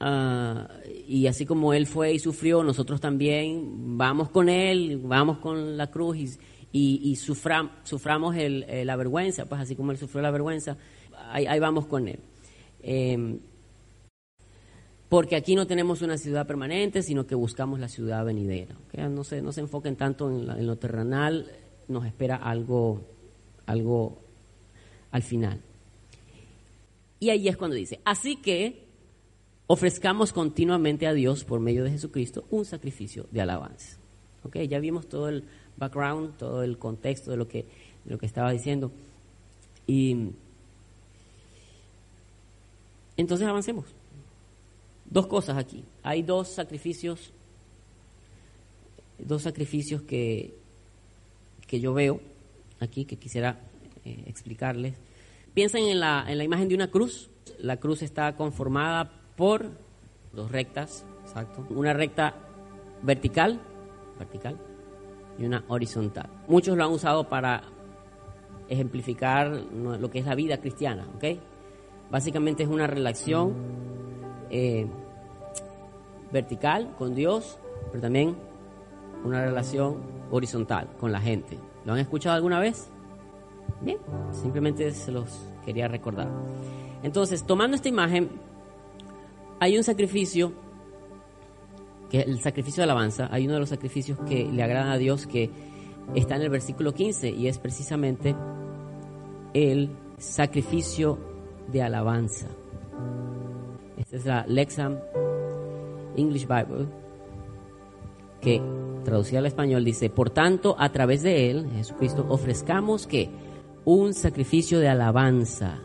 ah, 0.00 0.68
y 1.06 1.26
así 1.26 1.46
como 1.46 1.72
Él 1.72 1.86
fue 1.86 2.12
y 2.12 2.18
sufrió, 2.18 2.62
nosotros 2.62 3.00
también 3.00 3.96
vamos 3.96 4.30
con 4.30 4.48
Él, 4.48 5.00
vamos 5.02 5.38
con 5.38 5.76
la 5.76 5.90
cruz 5.90 6.16
y, 6.72 7.00
y, 7.02 7.16
suframos 7.16 8.36
el, 8.36 8.64
eh, 8.68 8.84
la 8.84 8.96
vergüenza, 8.96 9.46
pues 9.46 9.60
así 9.60 9.76
como 9.76 9.92
Él 9.92 9.98
sufrió 9.98 10.22
la 10.22 10.30
vergüenza, 10.30 10.76
ahí, 11.30 11.58
vamos 11.58 11.86
con 11.86 12.08
Él. 12.08 12.20
Eh, 12.82 13.38
porque 15.10 15.34
aquí 15.34 15.56
no 15.56 15.66
tenemos 15.66 16.02
una 16.02 16.16
ciudad 16.16 16.46
permanente, 16.46 17.02
sino 17.02 17.26
que 17.26 17.34
buscamos 17.34 17.80
la 17.80 17.88
ciudad 17.88 18.24
venidera. 18.24 18.76
No, 19.08 19.24
se, 19.24 19.42
no 19.42 19.50
se 19.50 19.60
enfoquen 19.60 19.96
tanto 19.96 20.30
en, 20.30 20.64
lo 20.64 20.76
terrenal, 20.76 21.50
nos 21.88 22.06
espera 22.06 22.36
algo, 22.36 23.02
algo 23.66 24.22
al 25.10 25.22
final. 25.22 25.60
Y 27.18 27.30
ahí 27.30 27.48
es 27.48 27.56
cuando 27.56 27.74
dice, 27.74 28.00
así 28.04 28.36
que 28.36 28.86
ofrezcamos 29.72 30.32
continuamente 30.32 31.06
a 31.06 31.12
Dios 31.12 31.44
por 31.44 31.60
medio 31.60 31.84
de 31.84 31.92
Jesucristo 31.92 32.44
un 32.50 32.64
sacrificio 32.64 33.28
de 33.30 33.40
alabanza. 33.40 33.98
¿Okay? 34.42 34.66
Ya 34.66 34.80
vimos 34.80 35.08
todo 35.08 35.28
el 35.28 35.44
background, 35.76 36.36
todo 36.36 36.64
el 36.64 36.76
contexto 36.76 37.30
de 37.30 37.36
lo 37.36 37.46
que, 37.46 37.66
lo 38.04 38.18
que 38.18 38.26
estaba 38.26 38.50
diciendo. 38.50 38.90
Y 39.86 40.32
entonces 43.16 43.46
avancemos 43.46 43.86
dos 45.04 45.28
cosas 45.28 45.56
aquí. 45.56 45.84
Hay 46.02 46.22
dos 46.22 46.48
sacrificios, 46.48 47.32
dos 49.20 49.42
sacrificios 49.42 50.02
que, 50.02 50.52
que 51.68 51.78
yo 51.78 51.94
veo 51.94 52.20
aquí 52.80 53.04
que 53.04 53.18
quisiera 53.18 53.60
eh, 54.04 54.24
explicarles. 54.26 54.96
Piensen 55.54 55.84
en 55.84 56.00
la, 56.00 56.24
en 56.26 56.38
la 56.38 56.42
imagen 56.42 56.68
de 56.68 56.74
una 56.74 56.90
cruz. 56.90 57.30
La 57.60 57.76
cruz 57.76 58.02
está 58.02 58.34
conformada 58.34 59.19
por 59.40 59.70
dos 60.34 60.52
rectas, 60.52 61.06
exacto. 61.22 61.64
Una 61.70 61.94
recta 61.94 62.34
vertical, 63.00 63.58
vertical, 64.18 64.58
y 65.38 65.46
una 65.46 65.64
horizontal. 65.68 66.28
Muchos 66.46 66.76
lo 66.76 66.84
han 66.84 66.90
usado 66.90 67.26
para 67.26 67.62
ejemplificar 68.68 69.48
lo 69.48 70.10
que 70.10 70.18
es 70.18 70.26
la 70.26 70.34
vida 70.34 70.58
cristiana, 70.58 71.08
¿ok? 71.16 71.40
Básicamente 72.10 72.64
es 72.64 72.68
una 72.68 72.86
relación 72.86 73.54
eh, 74.50 74.86
vertical 76.30 76.94
con 76.98 77.14
Dios, 77.14 77.58
pero 77.90 78.02
también 78.02 78.36
una 79.24 79.42
relación 79.42 80.02
horizontal 80.30 80.86
con 81.00 81.12
la 81.12 81.20
gente. 81.20 81.58
¿Lo 81.86 81.94
han 81.94 81.98
escuchado 81.98 82.36
alguna 82.36 82.60
vez? 82.60 82.90
Bien, 83.80 83.96
simplemente 84.32 84.90
se 84.90 85.10
los 85.10 85.46
quería 85.64 85.88
recordar. 85.88 86.28
Entonces, 87.02 87.44
tomando 87.44 87.74
esta 87.74 87.88
imagen, 87.88 88.49
hay 89.60 89.76
un 89.76 89.84
sacrificio, 89.84 90.52
que 92.10 92.20
es 92.20 92.26
el 92.26 92.40
sacrificio 92.40 92.80
de 92.80 92.84
alabanza, 92.84 93.28
hay 93.30 93.44
uno 93.44 93.54
de 93.54 93.60
los 93.60 93.68
sacrificios 93.68 94.18
que 94.26 94.44
le 94.44 94.62
agradan 94.62 94.90
a 94.90 94.98
Dios 94.98 95.26
que 95.26 95.50
está 96.14 96.36
en 96.36 96.42
el 96.42 96.50
versículo 96.50 96.92
15 96.92 97.30
y 97.30 97.46
es 97.46 97.58
precisamente 97.58 98.34
el 99.54 99.90
sacrificio 100.18 101.18
de 101.70 101.82
alabanza. 101.82 102.46
Esta 103.96 104.16
es 104.16 104.24
la 104.24 104.44
Lexam 104.48 104.98
English 106.16 106.46
Bible, 106.46 106.86
que 108.40 108.62
traducida 109.04 109.40
al 109.40 109.46
español 109.46 109.84
dice, 109.84 110.10
por 110.10 110.30
tanto, 110.30 110.74
a 110.78 110.90
través 110.90 111.22
de 111.22 111.50
él, 111.50 111.68
Jesucristo, 111.74 112.26
ofrezcamos 112.28 113.06
que 113.06 113.28
un 113.84 114.14
sacrificio 114.14 114.78
de 114.80 114.88
alabanza 114.88 115.78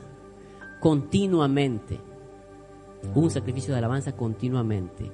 continuamente, 0.79 1.99
un 3.13 3.29
sacrificio 3.29 3.73
de 3.73 3.79
alabanza 3.79 4.13
continuamente 4.13 5.11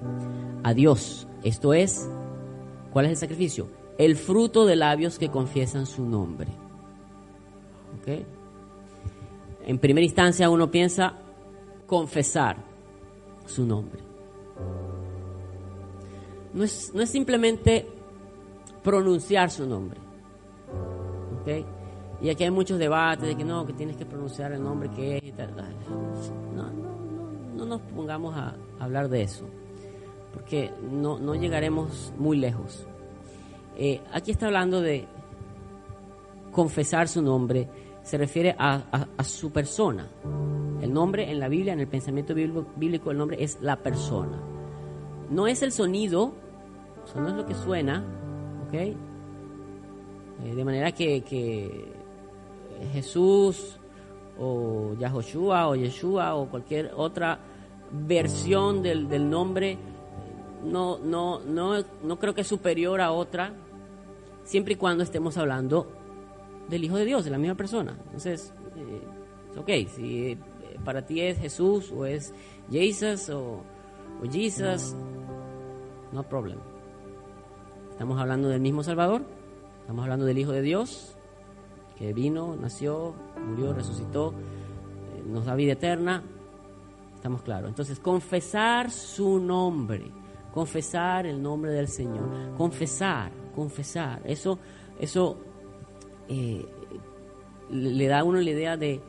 a 0.64 0.74
Dios. 0.74 1.28
Esto 1.44 1.74
es, 1.74 2.10
¿cuál 2.92 3.06
es 3.06 3.12
el 3.12 3.18
sacrificio? 3.18 3.68
El 3.98 4.16
fruto 4.16 4.66
de 4.66 4.76
labios 4.76 5.20
que 5.20 5.30
confiesan 5.30 5.86
su 5.86 6.06
nombre. 6.06 6.50
En 9.66 9.78
primera 9.78 10.06
instancia 10.06 10.50
uno 10.50 10.72
piensa 10.72 11.16
confesar 11.86 12.58
su 13.46 13.66
nombre 13.66 14.12
no 16.54 16.64
es, 16.64 16.94
no 16.94 17.02
es 17.02 17.10
simplemente 17.10 17.88
pronunciar 18.84 19.50
su 19.50 19.66
nombre. 19.66 20.00
¿okay? 21.42 21.66
Y 22.22 22.30
aquí 22.30 22.44
hay 22.44 22.52
muchos 22.52 22.78
debates 22.78 23.28
de 23.28 23.36
que 23.36 23.44
no, 23.44 23.66
que 23.66 23.74
tienes 23.74 23.96
que 23.96 24.06
pronunciar 24.06 24.52
el 24.52 24.62
nombre 24.62 24.90
que 24.90 25.18
es 25.18 25.24
y 25.24 25.32
tal. 25.32 25.54
No 26.56 26.81
nos 27.72 27.82
pongamos 27.82 28.36
a 28.36 28.56
hablar 28.80 29.10
de 29.10 29.24
eso, 29.24 29.46
porque 30.34 30.72
no, 30.92 31.20
no 31.20 31.36
llegaremos 31.36 32.14
muy 32.18 32.38
lejos. 32.38 32.88
Eh, 33.78 34.02
aquí 34.12 34.32
está 34.32 34.48
hablando 34.48 34.82
de 34.82 35.06
confesar 36.52 37.08
su 37.08 37.22
nombre, 37.22 37.68
se 38.04 38.18
refiere 38.18 38.56
a, 38.58 39.08
su 39.24 39.52
persona. 39.52 40.08
El 40.82 40.94
nombre 40.94 41.32
en 41.32 41.40
la 41.40 41.48
Biblia, 41.48 41.74
en 41.74 41.80
el 41.80 41.88
pensamiento 41.88 42.34
bíblico, 42.34 43.12
el 43.12 43.18
nombre 43.18 43.44
es 43.44 43.60
la 43.62 43.78
persona. 43.78 44.40
No 45.30 45.48
es 45.48 45.62
el 45.62 45.72
sonido 45.72 46.34
eso 47.06 47.20
no 47.20 47.30
es 47.30 47.36
lo 47.36 47.46
que 47.46 47.56
suena, 47.56 48.04
¿ok? 48.68 48.74
Eh, 48.74 48.96
de 50.56 50.66
manera 50.66 50.92
que, 50.92 52.02
Jesús 52.94 53.78
o 54.40 54.96
Yahoshua 54.98 55.68
o 55.68 55.76
Yeshua 55.76 56.34
o 56.34 56.48
cualquier 56.48 56.92
otra 56.96 57.38
versión 57.92 58.82
del, 58.82 59.10
del 59.10 59.30
nombre 59.30 59.78
no, 60.64 61.00
no, 61.00 61.40
no, 61.40 61.84
no 62.04 62.20
creo 62.20 62.34
que 62.34 62.42
es 62.42 62.48
superior 62.48 63.02
a 63.02 63.12
otra, 63.12 63.54
siempre 64.44 64.74
y 64.74 64.78
cuando 64.78 65.04
estemos 65.04 65.38
hablando 65.38 65.88
del 66.70 66.84
Hijo 66.84 66.98
de 66.98 67.06
Dios, 67.06 67.26
de 67.26 67.32
la 67.32 67.38
misma 67.38 67.56
persona. 67.56 67.98
Entonces, 68.06 68.54
eh, 68.76 69.58
ok, 69.58 69.90
si 69.96 70.32
eh, 70.32 70.38
para 70.86 71.06
ti 71.06 71.22
es 71.22 71.40
Jesús 71.40 71.92
o 71.92 72.06
es 72.06 72.34
Jesus 72.70 73.30
o, 73.30 73.64
o 74.22 74.26
no 76.12 76.24
problema. 76.24 76.62
Estamos 77.92 78.20
hablando 78.20 78.50
del 78.50 78.62
mismo 78.62 78.84
Salvador, 78.84 79.24
Estamos 79.82 80.04
hablando 80.04 80.26
del 80.26 80.38
Hijo 80.38 80.54
de 80.54 80.62
Dios, 80.62 81.18
que 81.98 82.14
vino, 82.14 82.56
nació, 82.56 83.14
murió, 83.46 83.74
resucitó, 83.74 84.30
eh, 84.30 85.24
nos 85.28 85.46
da 85.46 85.56
vida 85.56 85.74
eterna. 85.74 86.24
Estamos 87.22 87.44
claros. 87.44 87.70
Entonces, 87.70 88.00
confesar 88.00 88.90
su 88.90 89.40
nombre, 89.40 90.12
confesar 90.52 91.28
el 91.28 91.40
nombre 91.40 91.70
del 91.70 91.88
Señor, 91.88 92.56
confesar, 92.58 93.32
confesar. 93.54 94.24
Eso, 94.26 94.58
eso 95.00 95.38
eh, 96.28 96.66
le 97.70 98.08
da 98.08 98.22
a 98.22 98.24
uno 98.24 98.42
la 98.42 98.50
idea 98.50 98.76
de, 98.76 99.00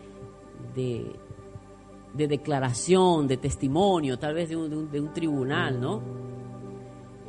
de, 0.75 2.29
declaración, 2.29 3.27
de 3.27 3.39
testimonio, 3.39 4.19
tal 4.19 4.35
vez 4.35 4.51
de 4.51 4.57
un, 4.57 4.91
de 4.91 5.01
un, 5.01 5.15
tribunal, 5.15 5.81
¿no? 5.81 6.03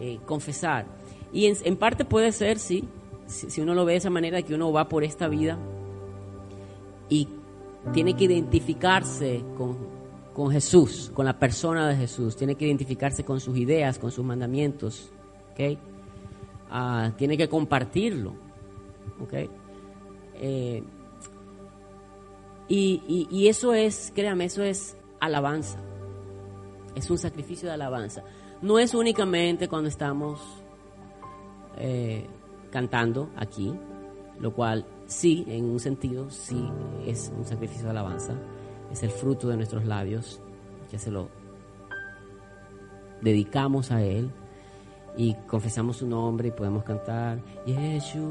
Eh, 0.01 0.19
confesar. 0.25 0.85
Y 1.31 1.45
en, 1.45 1.77
parte 1.77 2.03
puede 2.03 2.33
ser, 2.33 2.59
sí, 2.59 2.89
si, 3.25 3.61
uno 3.61 3.73
lo 3.73 3.85
ve 3.85 3.93
de 3.93 3.99
esa 3.99 4.09
manera, 4.09 4.41
que 4.41 4.53
uno 4.53 4.73
va 4.73 4.89
por 4.89 5.05
esta 5.05 5.29
vida 5.29 5.57
y 7.07 7.29
tiene 7.93 8.17
que 8.17 8.25
identificarse 8.25 9.45
con, 9.57 9.92
con 10.33 10.51
Jesús, 10.51 11.11
con 11.13 11.25
la 11.25 11.37
persona 11.37 11.87
de 11.87 11.95
Jesús, 11.95 12.35
tiene 12.35 12.55
que 12.55 12.65
identificarse 12.65 13.23
con 13.23 13.39
sus 13.39 13.57
ideas, 13.57 13.99
con 13.99 14.11
sus 14.11 14.25
mandamientos, 14.25 15.11
¿ok? 15.51 15.77
Ah, 16.69 17.11
tiene 17.17 17.37
que 17.37 17.47
compartirlo, 17.47 18.33
¿ok? 19.21 19.33
Eh, 20.35 20.83
y, 22.67 23.27
y, 23.29 23.47
eso 23.47 23.73
es, 23.73 24.11
créame, 24.15 24.45
eso 24.45 24.63
es 24.63 24.97
alabanza. 25.19 25.79
Es 26.95 27.09
un 27.11 27.17
sacrificio 27.17 27.67
de 27.67 27.75
alabanza. 27.75 28.23
No 28.61 28.79
es 28.79 28.93
únicamente 28.95 29.67
cuando 29.67 29.89
estamos 29.89 30.39
eh, 31.77 32.25
cantando 32.71 33.29
aquí, 33.35 33.73
lo 34.39 34.53
cual 34.53 34.85
sí, 35.05 35.45
en 35.47 35.65
un 35.65 35.79
sentido, 35.79 36.29
sí 36.29 36.67
es 37.05 37.31
un 37.37 37.45
sacrificio 37.45 37.83
de 37.85 37.91
alabanza. 37.91 38.33
Es 38.93 39.01
el 39.01 39.09
fruto 39.09 39.49
de 39.49 39.57
nuestros 39.57 39.85
labios, 39.85 40.39
que 40.91 40.99
se 40.99 41.09
lo 41.09 41.29
dedicamos 43.21 43.91
a 43.91 44.03
Él 44.03 44.29
y 45.17 45.33
confesamos 45.47 45.97
su 45.97 46.07
nombre 46.07 46.49
y 46.49 46.51
podemos 46.51 46.83
cantar 46.83 47.39
Yeshua. 47.65 48.21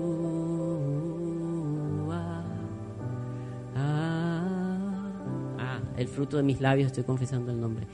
Ah, 3.75 5.81
el 5.97 6.07
fruto 6.07 6.37
de 6.37 6.45
mis 6.45 6.61
labios 6.61 6.87
estoy 6.87 7.03
confesando 7.03 7.51
el 7.51 7.61
nombre. 7.61 7.89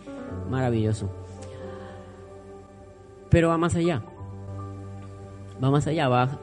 Maravilloso. 0.51 1.09
Pero 3.31 3.49
va 3.49 3.57
más 3.57 3.77
allá. 3.77 4.03
Va 5.63 5.71
más 5.71 5.87
allá, 5.87 6.07
va 6.09 6.39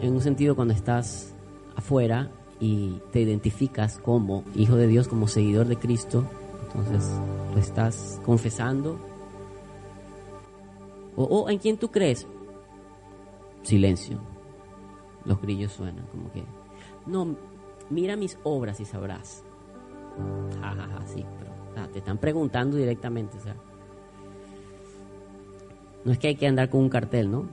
en 0.00 0.14
un 0.14 0.20
sentido 0.22 0.56
cuando 0.56 0.72
estás 0.72 1.34
afuera 1.76 2.30
y 2.62 3.02
te 3.10 3.20
identificas 3.20 3.98
como 3.98 4.44
hijo 4.54 4.76
de 4.76 4.86
Dios, 4.86 5.08
como 5.08 5.26
seguidor 5.26 5.66
de 5.66 5.78
Cristo, 5.78 6.24
entonces 6.64 7.10
lo 7.52 7.58
estás 7.58 8.20
confesando. 8.24 9.00
O, 11.16 11.50
en 11.50 11.58
quién 11.58 11.76
tú 11.76 11.90
crees. 11.90 12.24
Silencio. 13.64 14.20
Los 15.24 15.42
grillos 15.42 15.72
suenan 15.72 16.06
como 16.06 16.30
que, 16.30 16.44
no, 17.04 17.34
mira 17.90 18.14
mis 18.14 18.38
obras 18.44 18.78
y 18.78 18.84
sabrás. 18.84 19.42
Sí, 21.06 21.26
pero 21.40 21.88
te 21.88 21.98
están 21.98 22.18
preguntando 22.18 22.76
directamente, 22.76 23.38
o 23.38 23.40
sea. 23.40 23.56
No 26.04 26.12
es 26.12 26.18
que 26.18 26.28
hay 26.28 26.36
que 26.36 26.46
andar 26.46 26.70
con 26.70 26.82
un 26.82 26.88
cartel, 26.88 27.28
¿no? 27.28 27.48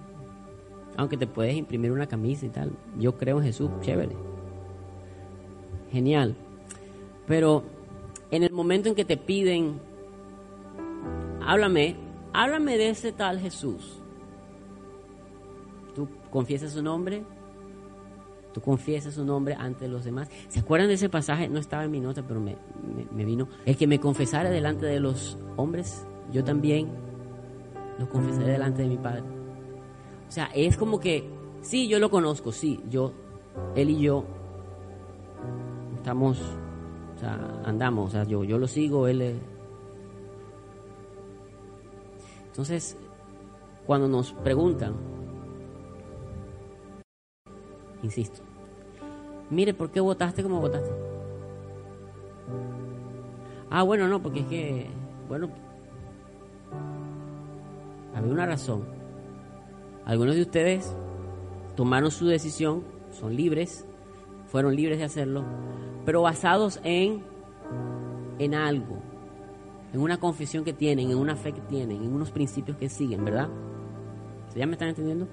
Aunque 0.97 1.17
te 1.17 1.25
puedes 1.25 1.55
imprimir 1.55 1.91
una 1.91 2.05
camisa 2.05 2.45
y 2.45 2.49
tal. 2.49 2.73
Yo 2.99 3.17
creo 3.17 3.39
en 3.39 3.45
Jesús, 3.45 3.71
chévere. 3.81 4.28
Genial. 5.91 6.35
Pero 7.27 7.63
en 8.31 8.43
el 8.43 8.51
momento 8.51 8.89
en 8.89 8.95
que 8.95 9.05
te 9.05 9.17
piden, 9.17 9.79
háblame, 11.45 11.95
háblame 12.33 12.77
de 12.77 12.89
ese 12.89 13.11
tal 13.11 13.39
Jesús. 13.39 14.01
¿Tú 15.95 16.07
confiesas 16.31 16.73
su 16.73 16.83
nombre? 16.83 17.23
Tú 18.53 18.61
confiesas 18.61 19.13
su 19.13 19.25
nombre 19.25 19.55
ante 19.55 19.87
los 19.87 20.05
demás. 20.05 20.29
¿Se 20.47 20.59
acuerdan 20.59 20.87
de 20.87 20.95
ese 20.95 21.09
pasaje? 21.09 21.49
No 21.49 21.59
estaba 21.59 21.83
en 21.83 21.91
mi 21.91 21.99
nota, 21.99 22.23
pero 22.27 22.39
me, 22.39 22.57
vino. 23.11 23.47
El 23.65 23.77
que 23.77 23.87
me 23.87 23.99
confesara 23.99 24.49
delante 24.49 24.85
de 24.85 24.99
los 24.99 25.37
hombres, 25.55 26.05
yo 26.31 26.43
también 26.43 26.89
lo 27.99 28.09
confesaré 28.09 28.53
delante 28.53 28.81
de 28.83 28.87
mi 28.87 28.97
Padre. 28.97 29.23
O 30.27 30.31
sea, 30.31 30.49
es 30.53 30.77
como 30.77 30.99
que, 30.99 31.29
sí, 31.61 31.87
yo 31.87 31.99
lo 31.99 32.09
conozco, 32.09 32.51
sí, 32.51 32.79
yo, 32.89 33.13
él 33.75 33.89
y 33.89 33.99
yo 33.99 34.25
o 36.13 37.19
sea, 37.19 37.61
andamos, 37.65 38.09
o 38.09 38.11
sea, 38.11 38.23
yo, 38.23 38.43
yo 38.43 38.57
lo 38.57 38.67
sigo, 38.67 39.07
él 39.07 39.21
es... 39.21 39.35
Entonces, 42.47 42.97
cuando 43.85 44.07
nos 44.07 44.33
preguntan, 44.33 44.95
insisto, 48.03 48.41
mire, 49.49 49.73
¿por 49.73 49.91
qué 49.91 49.99
votaste 49.99 50.43
como 50.43 50.59
votaste? 50.59 50.91
Ah, 53.69 53.83
bueno, 53.83 54.07
no, 54.07 54.21
porque 54.21 54.41
es 54.41 54.45
que, 54.47 54.87
bueno, 55.27 55.49
había 58.15 58.33
una 58.33 58.45
razón. 58.45 58.83
Algunos 60.05 60.35
de 60.35 60.41
ustedes 60.41 60.95
tomaron 61.75 62.11
su 62.11 62.25
decisión, 62.25 62.83
son 63.11 63.35
libres, 63.35 63.85
fueron 64.49 64.75
libres 64.75 64.97
de 64.97 65.05
hacerlo, 65.05 65.43
pero 66.05 66.23
basados 66.23 66.79
en, 66.83 67.23
en 68.39 68.55
algo, 68.55 68.97
en 69.93 70.01
una 70.01 70.17
confesión 70.17 70.63
que 70.63 70.73
tienen, 70.73 71.11
en 71.11 71.17
una 71.17 71.35
fe 71.35 71.53
que 71.53 71.61
tienen, 71.61 72.03
en 72.03 72.13
unos 72.13 72.31
principios 72.31 72.77
que 72.77 72.89
siguen, 72.89 73.23
¿verdad? 73.23 73.47
¿Ya 74.55 74.65
me 74.65 74.73
están 74.73 74.89
entendiendo? 74.89 75.27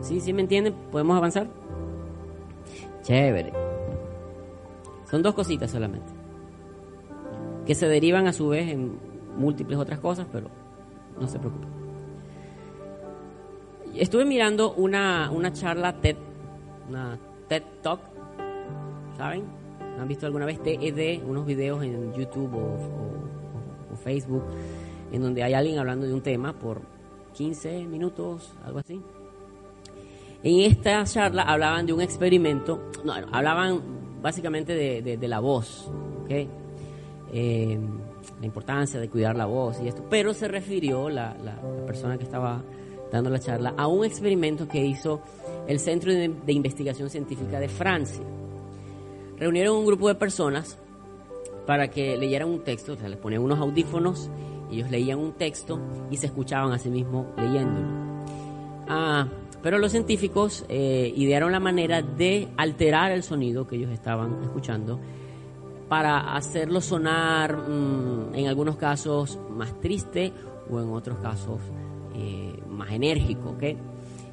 ¿Sí, 0.00 0.20
sí 0.20 0.32
me 0.32 0.42
entienden? 0.42 0.74
¿Podemos 0.90 1.16
avanzar? 1.16 1.48
Chévere. 3.02 3.52
Son 5.10 5.22
dos 5.22 5.34
cositas 5.34 5.70
solamente. 5.70 6.10
Que 7.66 7.74
se 7.74 7.86
derivan 7.86 8.26
a 8.26 8.32
su 8.32 8.48
vez 8.48 8.72
en 8.72 8.98
múltiples 9.36 9.78
otras 9.78 9.98
cosas, 9.98 10.26
pero 10.32 10.48
no 11.20 11.28
se 11.28 11.38
preocupe. 11.38 11.66
Estuve 13.94 14.24
mirando 14.24 14.72
una, 14.72 15.30
una 15.30 15.52
charla 15.52 16.00
TED, 16.00 16.16
una 16.88 17.18
TED 17.52 17.64
Talk, 17.82 18.00
¿saben? 19.18 19.44
¿Han 20.00 20.08
visto 20.08 20.24
alguna 20.24 20.46
vez 20.46 20.62
TED? 20.62 21.22
Unos 21.22 21.44
videos 21.44 21.84
en 21.84 22.10
YouTube 22.14 22.54
o, 22.54 23.94
Facebook, 24.02 24.42
en 25.12 25.20
donde 25.20 25.42
hay 25.42 25.52
alguien 25.52 25.78
hablando 25.78 26.06
de 26.06 26.14
un 26.14 26.22
tema 26.22 26.54
por 26.54 26.80
15 27.34 27.84
minutos, 27.84 28.54
algo 28.64 28.78
así. 28.78 29.02
En 30.42 30.60
esta 30.60 31.04
charla 31.04 31.42
hablaban 31.42 31.84
de 31.84 31.92
un 31.92 32.00
experimento, 32.00 32.90
no, 33.04 33.12
hablaban 33.12 33.82
básicamente 34.22 34.74
de, 34.74 35.28
la 35.28 35.40
voz, 35.40 35.90
¿ok? 36.24 36.30
Eh, 37.34 37.78
la 38.40 38.46
importancia 38.46 38.98
de 38.98 39.10
cuidar 39.10 39.36
la 39.36 39.44
voz 39.44 39.78
y 39.82 39.88
esto, 39.88 40.02
pero 40.08 40.32
se 40.32 40.48
refirió 40.48 41.10
la, 41.10 41.36
persona 41.86 42.16
que 42.16 42.24
estaba 42.24 42.62
dando 43.12 43.28
la 43.28 43.38
charla 43.38 43.74
a 43.76 43.88
un 43.88 44.06
experimento 44.06 44.66
que 44.66 44.82
hizo 44.82 45.20
el 45.66 45.78
Centro 45.78 46.12
de, 46.12 46.52
Investigación 46.52 47.10
Científica 47.10 47.60
de 47.60 47.68
Francia. 47.68 48.24
Reunieron 49.38 49.76
un 49.76 49.86
grupo 49.86 50.08
de 50.08 50.14
personas 50.14 50.78
para 51.66 51.88
que 51.88 52.16
leyeran 52.16 52.48
un 52.48 52.60
texto, 52.64 52.92
o 52.92 52.96
sea, 52.96 53.08
les 53.08 53.18
ponían 53.18 53.42
unos 53.42 53.58
audífonos, 53.58 54.30
ellos 54.70 54.90
leían 54.90 55.18
un 55.18 55.32
texto 55.32 55.80
y 56.10 56.16
se 56.16 56.26
escuchaban 56.26 56.72
a 56.72 56.78
sí 56.78 56.90
mismos 56.90 57.26
leyéndolo. 57.36 57.86
Ah, 58.88 59.28
pero 59.62 59.78
los 59.78 59.92
científicos 59.92 60.64
eh, 60.68 61.12
idearon 61.14 61.52
la 61.52 61.60
manera 61.60 62.02
de 62.02 62.48
alterar 62.56 63.12
el 63.12 63.22
sonido 63.22 63.66
que 63.66 63.76
ellos 63.76 63.90
estaban 63.90 64.42
escuchando 64.42 64.98
para 65.88 66.34
hacerlo 66.34 66.80
sonar 66.80 67.56
mm, 67.68 68.34
en 68.34 68.48
algunos 68.48 68.76
casos 68.76 69.38
más 69.50 69.78
triste 69.80 70.32
o 70.70 70.80
en 70.80 70.88
otros 70.88 71.18
casos 71.18 71.60
eh, 72.14 72.60
más 72.68 72.90
enérgico, 72.90 73.50
¿ok? 73.50 73.62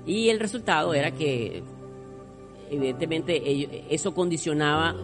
Y 0.06 0.30
el 0.30 0.40
resultado 0.40 0.94
era 0.94 1.12
que 1.12 1.64
evidentemente 2.70 3.94
eso 3.94 4.14
condicionaba 4.14 4.96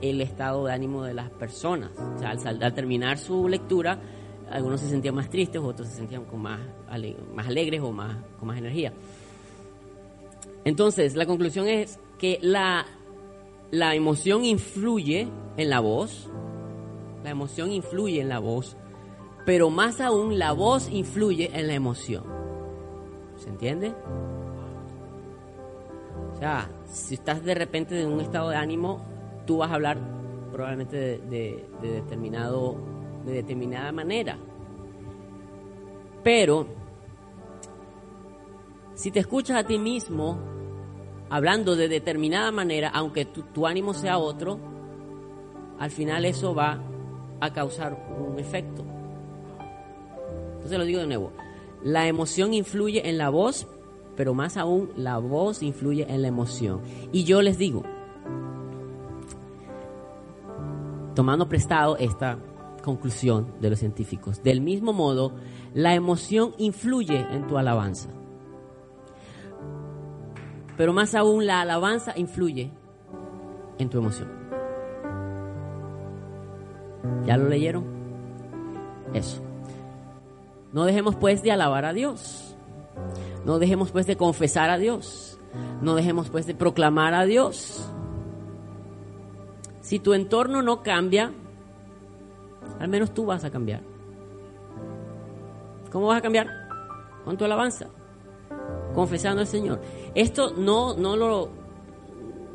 el 0.00 0.20
estado 0.20 0.66
de 0.66 0.72
ánimo 0.72 1.04
de 1.04 1.14
las 1.14 1.30
personas. 1.30 1.90
O 2.16 2.18
sea, 2.18 2.30
al, 2.30 2.74
terminar 2.74 3.18
su 3.18 3.48
lectura, 3.48 3.98
algunos 4.50 4.80
se 4.80 4.88
sentían 4.88 5.14
más 5.14 5.30
tristes, 5.30 5.60
otros 5.62 5.88
se 5.88 5.96
sentían 5.96 6.24
con 6.24 6.42
más, 6.42 6.60
más 7.34 7.46
alegres 7.46 7.80
o 7.80 7.92
más, 7.92 8.16
con 8.38 8.48
más 8.48 8.58
energía. 8.58 8.92
Entonces, 10.64 11.14
la 11.14 11.26
conclusión 11.26 11.68
es 11.68 11.98
que 12.18 12.38
la 12.40 12.86
la 13.74 13.96
emoción 13.96 14.44
influye 14.44 15.28
en 15.56 15.68
la 15.68 15.80
voz, 15.80 16.30
la 17.24 17.30
emoción 17.30 17.72
influye 17.72 18.20
en 18.20 18.28
la 18.28 18.38
voz, 18.38 18.76
pero 19.44 19.68
más 19.68 20.00
aún 20.00 20.38
la 20.38 20.52
voz 20.52 20.88
influye 20.90 21.50
en 21.52 21.66
la 21.66 21.74
emoción. 21.74 22.22
¿Se 23.36 23.48
entiende? 23.48 23.92
Sea, 26.44 26.68
si 26.84 27.14
estás 27.14 27.42
de 27.42 27.54
repente 27.54 27.98
en 27.98 28.06
un 28.06 28.20
estado 28.20 28.50
de 28.50 28.56
ánimo, 28.56 29.00
tú 29.46 29.56
vas 29.56 29.70
a 29.70 29.76
hablar 29.76 29.96
probablemente 30.52 30.94
de, 31.16 31.64
determinado, 31.80 32.76
de 33.24 33.32
determinada 33.32 33.90
manera. 33.92 34.36
Pero, 36.22 36.66
si 38.92 39.10
te 39.10 39.20
escuchas 39.20 39.56
a 39.56 39.66
ti 39.66 39.78
mismo 39.78 40.38
hablando 41.30 41.76
de 41.76 41.88
determinada 41.88 42.52
manera, 42.52 42.90
aunque 42.90 43.24
tu 43.24 43.66
ánimo 43.66 43.94
sea 43.94 44.18
otro, 44.18 44.60
al 45.78 45.90
final 45.90 46.26
eso 46.26 46.54
va 46.54 46.78
a 47.40 47.52
causar 47.54 47.96
un 48.20 48.38
efecto. 48.38 48.84
Entonces 50.56 50.76
lo 50.76 50.84
digo 50.84 51.00
de 51.00 51.06
nuevo, 51.06 51.32
la 51.82 52.06
emoción 52.06 52.52
influye 52.52 53.08
en 53.08 53.16
la 53.16 53.30
voz, 53.30 53.66
pero 54.16 54.34
más 54.34 54.56
aún 54.56 54.90
la 54.96 55.18
voz 55.18 55.62
influye 55.62 56.06
en 56.08 56.22
la 56.22 56.28
emoción. 56.28 56.80
Y 57.12 57.24
yo 57.24 57.42
les 57.42 57.58
digo, 57.58 57.82
tomando 61.14 61.48
prestado 61.48 61.96
esta 61.96 62.38
conclusión 62.82 63.54
de 63.60 63.70
los 63.70 63.78
científicos, 63.78 64.42
del 64.42 64.60
mismo 64.60 64.92
modo, 64.92 65.32
la 65.72 65.94
emoción 65.94 66.54
influye 66.58 67.26
en 67.30 67.46
tu 67.46 67.56
alabanza. 67.56 68.10
Pero 70.76 70.92
más 70.92 71.14
aún 71.14 71.46
la 71.46 71.60
alabanza 71.60 72.12
influye 72.16 72.70
en 73.78 73.88
tu 73.88 73.98
emoción. 73.98 74.28
¿Ya 77.26 77.36
lo 77.36 77.48
leyeron? 77.48 77.84
Eso. 79.12 79.42
No 80.72 80.84
dejemos 80.84 81.14
pues 81.16 81.42
de 81.42 81.52
alabar 81.52 81.84
a 81.84 81.92
Dios. 81.92 82.53
No 83.44 83.58
dejemos 83.58 83.90
pues 83.90 84.06
de 84.06 84.16
confesar 84.16 84.70
a 84.70 84.78
Dios. 84.78 85.38
No 85.80 85.94
dejemos 85.94 86.30
pues 86.30 86.46
de 86.46 86.54
proclamar 86.54 87.14
a 87.14 87.24
Dios. 87.24 87.90
Si 89.80 89.98
tu 89.98 90.14
entorno 90.14 90.62
no 90.62 90.82
cambia, 90.82 91.30
al 92.80 92.88
menos 92.88 93.12
tú 93.12 93.26
vas 93.26 93.44
a 93.44 93.50
cambiar. 93.50 93.82
¿Cómo 95.92 96.06
vas 96.06 96.18
a 96.18 96.22
cambiar? 96.22 96.48
Con 97.24 97.36
tu 97.36 97.44
alabanza, 97.44 97.88
confesando 98.94 99.42
al 99.42 99.46
Señor. 99.46 99.80
Esto 100.14 100.54
no, 100.56 100.96
no 100.96 101.16
lo, 101.16 101.50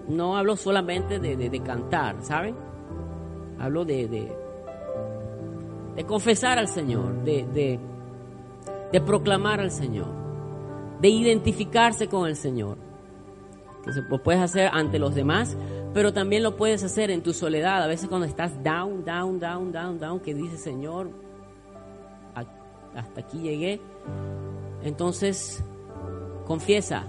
no 0.08 0.36
hablo 0.38 0.58
solamente 0.58 1.20
de, 1.20 1.60
cantar, 1.62 2.18
¿saben? 2.22 2.56
Hablo 3.60 3.86
de, 3.86 4.08
de, 5.96 6.06
confesar 6.06 6.60
al 6.60 6.68
Señor, 6.68 7.24
de, 7.24 7.80
de 8.92 9.02
proclamar 9.02 9.60
al 9.60 9.72
Señor, 9.72 10.19
de 11.00 11.10
identificarse 11.10 12.08
con 12.08 12.28
el 12.28 12.36
Señor. 12.36 12.78
Que 13.84 13.92
lo 13.92 14.22
puedes 14.22 14.42
hacer 14.42 14.70
ante 14.74 15.00
los 15.00 15.16
demás, 15.16 15.58
pero 15.94 16.14
también 16.14 16.44
lo 16.44 16.56
puedes 16.58 16.84
hacer 16.84 17.12
en 17.12 17.24
tu 17.24 17.34
soledad. 17.34 17.82
A 17.82 17.88
veces 17.88 18.10
cuando 18.10 18.28
estás 18.28 18.64
down, 18.64 19.04
down, 19.06 19.40
down, 19.40 19.72
down, 19.72 20.00
down, 20.00 20.20
que 20.20 20.34
dices, 20.34 20.62
Señor, 20.62 21.10
hasta 22.96 23.22
aquí 23.22 23.40
llegué. 23.40 23.80
Entonces, 24.84 25.64
confiesa, 26.46 27.06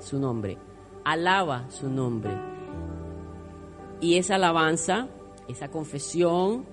su 0.00 0.18
nombre, 0.18 0.58
alaba 1.04 1.70
su 1.70 1.88
nombre. 1.88 2.32
Y 4.00 4.16
esa 4.16 4.36
alabanza, 4.36 5.08
esa 5.48 5.68
confesión, 5.68 6.64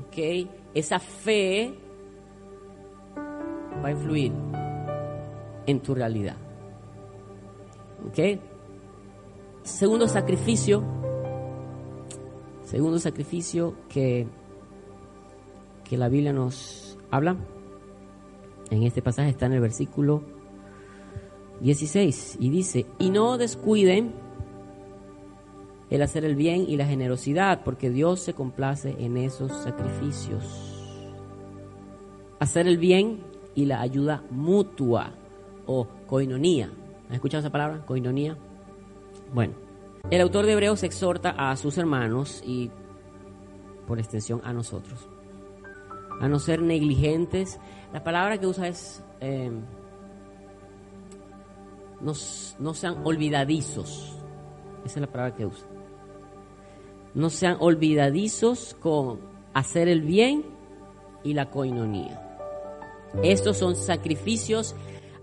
¿ok? 0.00 0.48
Esa 0.74 0.98
fe 0.98 1.74
va 3.82 3.88
a 3.88 3.90
influir 3.92 4.32
en 5.68 5.80
tu 5.80 5.94
realidad. 5.94 6.36
¿Ok? 8.08 8.40
Segundo 9.62 10.08
sacrificio, 10.08 10.82
segundo 12.64 12.98
sacrificio 12.98 13.74
que, 13.88 14.26
que 15.84 15.98
la 15.98 16.08
Biblia 16.08 16.32
nos 16.32 16.98
habla, 17.10 17.36
en 18.70 18.82
este 18.82 19.02
pasaje 19.02 19.28
está 19.28 19.44
en 19.46 19.52
el 19.52 19.60
versículo 19.60 20.22
16 21.60 22.38
y 22.40 22.48
dice, 22.48 22.86
y 22.98 23.10
no 23.10 23.36
descuiden 23.36 24.14
el 25.90 26.00
hacer 26.00 26.24
el 26.24 26.34
bien 26.34 26.64
y 26.66 26.76
la 26.78 26.86
generosidad, 26.86 27.62
porque 27.62 27.90
Dios 27.90 28.20
se 28.20 28.32
complace 28.32 28.96
en 28.98 29.18
esos 29.18 29.52
sacrificios. 29.52 30.44
Hacer 32.38 32.66
el 32.68 32.78
bien 32.78 33.20
y 33.54 33.66
la 33.66 33.82
ayuda 33.82 34.22
mutua 34.30 35.12
o 35.68 35.86
coinonía. 36.08 36.68
¿Has 37.08 37.14
escuchado 37.14 37.42
esa 37.42 37.52
palabra? 37.52 37.86
Coinonía. 37.86 38.36
Bueno, 39.32 39.54
el 40.10 40.20
autor 40.20 40.46
de 40.46 40.54
Hebreos 40.54 40.82
exhorta 40.82 41.30
a 41.30 41.54
sus 41.54 41.78
hermanos 41.78 42.42
y 42.44 42.72
por 43.86 44.00
extensión 44.00 44.40
a 44.42 44.52
nosotros 44.52 45.08
a 46.20 46.28
no 46.28 46.38
ser 46.38 46.60
negligentes. 46.62 47.58
La 47.92 48.02
palabra 48.02 48.38
que 48.38 48.46
usa 48.46 48.68
es 48.68 49.02
eh, 49.20 49.50
no, 52.00 52.74
sean 52.74 52.98
olvidadizos. 53.04 54.14
Esa 54.84 54.94
es 54.94 55.00
la 55.00 55.06
palabra 55.06 55.34
que 55.34 55.46
usa. 55.46 55.66
No 57.14 57.30
sean 57.30 57.56
olvidadizos 57.60 58.76
con 58.80 59.20
hacer 59.54 59.88
el 59.88 60.02
bien 60.02 60.44
y 61.24 61.34
la 61.34 61.50
coinonía. 61.50 62.24
Estos 63.22 63.56
son 63.56 63.74
sacrificios 63.74 64.76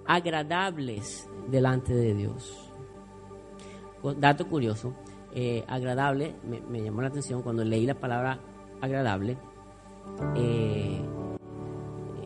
agradables 0.08 1.30
delante 1.50 1.94
de 1.94 2.13
Dios. 2.13 2.72
Dato 4.18 4.48
curioso, 4.48 4.94
eh, 5.34 5.63
agradable, 5.68 6.36
me, 6.70 6.82
llamó 6.82 7.02
la 7.02 7.08
atención 7.08 7.41
cuando 7.41 7.63
leí 7.63 7.86
la 7.86 7.96
palabra 7.96 8.39
agradable. 8.82 9.38
Eh, 10.36 11.02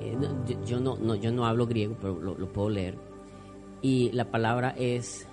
eh, 0.02 0.18
yo, 0.66 0.80
no, 0.80 1.16
yo 1.16 1.32
no 1.32 1.46
hablo 1.46 1.66
griego, 1.68 1.96
pero 2.00 2.20
lo 2.20 2.52
puedo 2.52 2.70
leer 2.70 3.10
y 3.82 4.12
la 4.12 4.26
palabra 4.26 4.74
es 4.78 5.28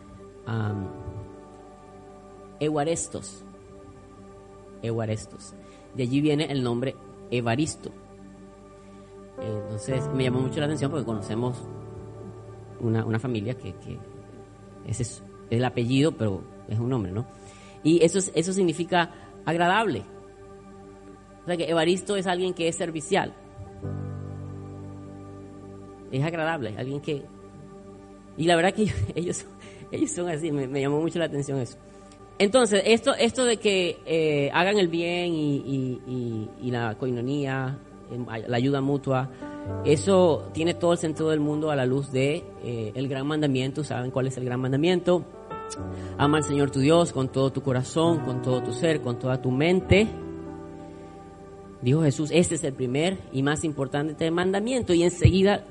um, 0.47 0.87
Evarestos. 2.61 3.45
De 5.95 6.03
allí 6.03 6.21
viene 6.21 6.45
el 6.51 6.63
nombre 6.63 6.95
Evaristo. 7.31 7.91
Entonces 9.41 10.09
me 10.15 10.25
llamó 10.25 10.41
mucho 10.41 10.61
la 10.61 10.67
atención 10.67 10.91
porque 10.91 11.05
conocemos 11.05 11.63
una, 12.81 13.19
familia 13.19 13.55
que, 13.55 13.75
ese 14.87 15.03
es 15.03 15.23
el 15.51 15.65
apellido, 15.65 16.13
pero 16.13 16.43
es 16.69 16.79
un 16.79 16.89
nombre, 16.89 17.13
¿no? 17.13 17.27
Y 17.83 18.05
eso, 18.05 18.19
eso 18.35 18.53
significa 18.53 19.11
agradable. 19.45 20.03
O 21.43 21.47
sea 21.47 21.57
que 21.57 21.71
Evaristo 21.71 22.17
es 22.17 22.27
alguien 22.27 22.55
que 22.55 22.69
es 22.69 22.77
servicial. 22.77 23.33
Es 26.11 26.25
agradable, 26.25 26.75
alguien 26.77 27.01
que, 27.01 27.25
y 28.37 28.45
la 28.45 28.57
verdad 28.57 28.73
que 28.73 28.93
ellos, 29.15 29.45
ellos 29.91 30.11
son 30.11 30.29
así, 30.29 30.51
me, 30.53 30.81
llamó 30.81 31.01
mucho 31.01 31.19
la 31.19 31.27
atención 31.27 31.59
eso. 31.59 31.79
Entonces, 32.39 32.83
esto, 32.85 33.15
esto 33.15 33.45
de 33.45 33.57
que 33.57 33.99
eh, 34.05 34.51
hagan 34.53 34.79
el 34.79 34.89
bien 34.89 35.33
y, 35.35 36.71
la 36.71 36.95
coinonía, 36.97 37.79
em, 38.13 38.27
la 38.47 38.57
ayuda 38.57 38.83
mutua, 38.83 39.31
eso 39.85 40.49
tiene 40.53 40.75
todo 40.75 40.93
el 40.93 40.99
sentido 40.99 41.31
del 41.31 41.41
mundo 41.41 41.71
a 41.71 41.77
la 41.77 41.87
luz 41.87 42.11
de 42.11 42.45
eh, 42.63 42.93
el 42.95 43.09
gran 43.09 43.27
mandamiento. 43.27 43.85
¿Saben 43.85 44.11
cuál 44.11 44.27
es 44.27 44.37
el 44.37 44.45
gran 44.45 44.61
mandamiento? 44.61 45.25
Ama 46.19 46.39
al 46.39 46.45
Señor 46.45 46.71
tu 46.71 46.81
Dios 46.81 47.13
con 47.13 47.29
todo 47.29 47.51
tu 47.53 47.63
corazón, 47.63 48.21
con 48.21 48.43
todo 48.43 48.63
tu 48.63 48.73
ser, 48.73 49.01
con 49.01 49.19
toda 49.19 49.41
tu 49.41 49.51
mente. 49.51 50.09
Dijo 51.83 52.03
Jesús, 52.03 52.31
este 52.33 52.55
es 52.55 52.65
el 52.65 52.73
primer 52.73 53.19
y 53.33 53.43
más 53.43 53.65
importante 53.65 54.31
mandamiento. 54.31 54.95
Y 54.95 55.03
enseguida 55.03 55.65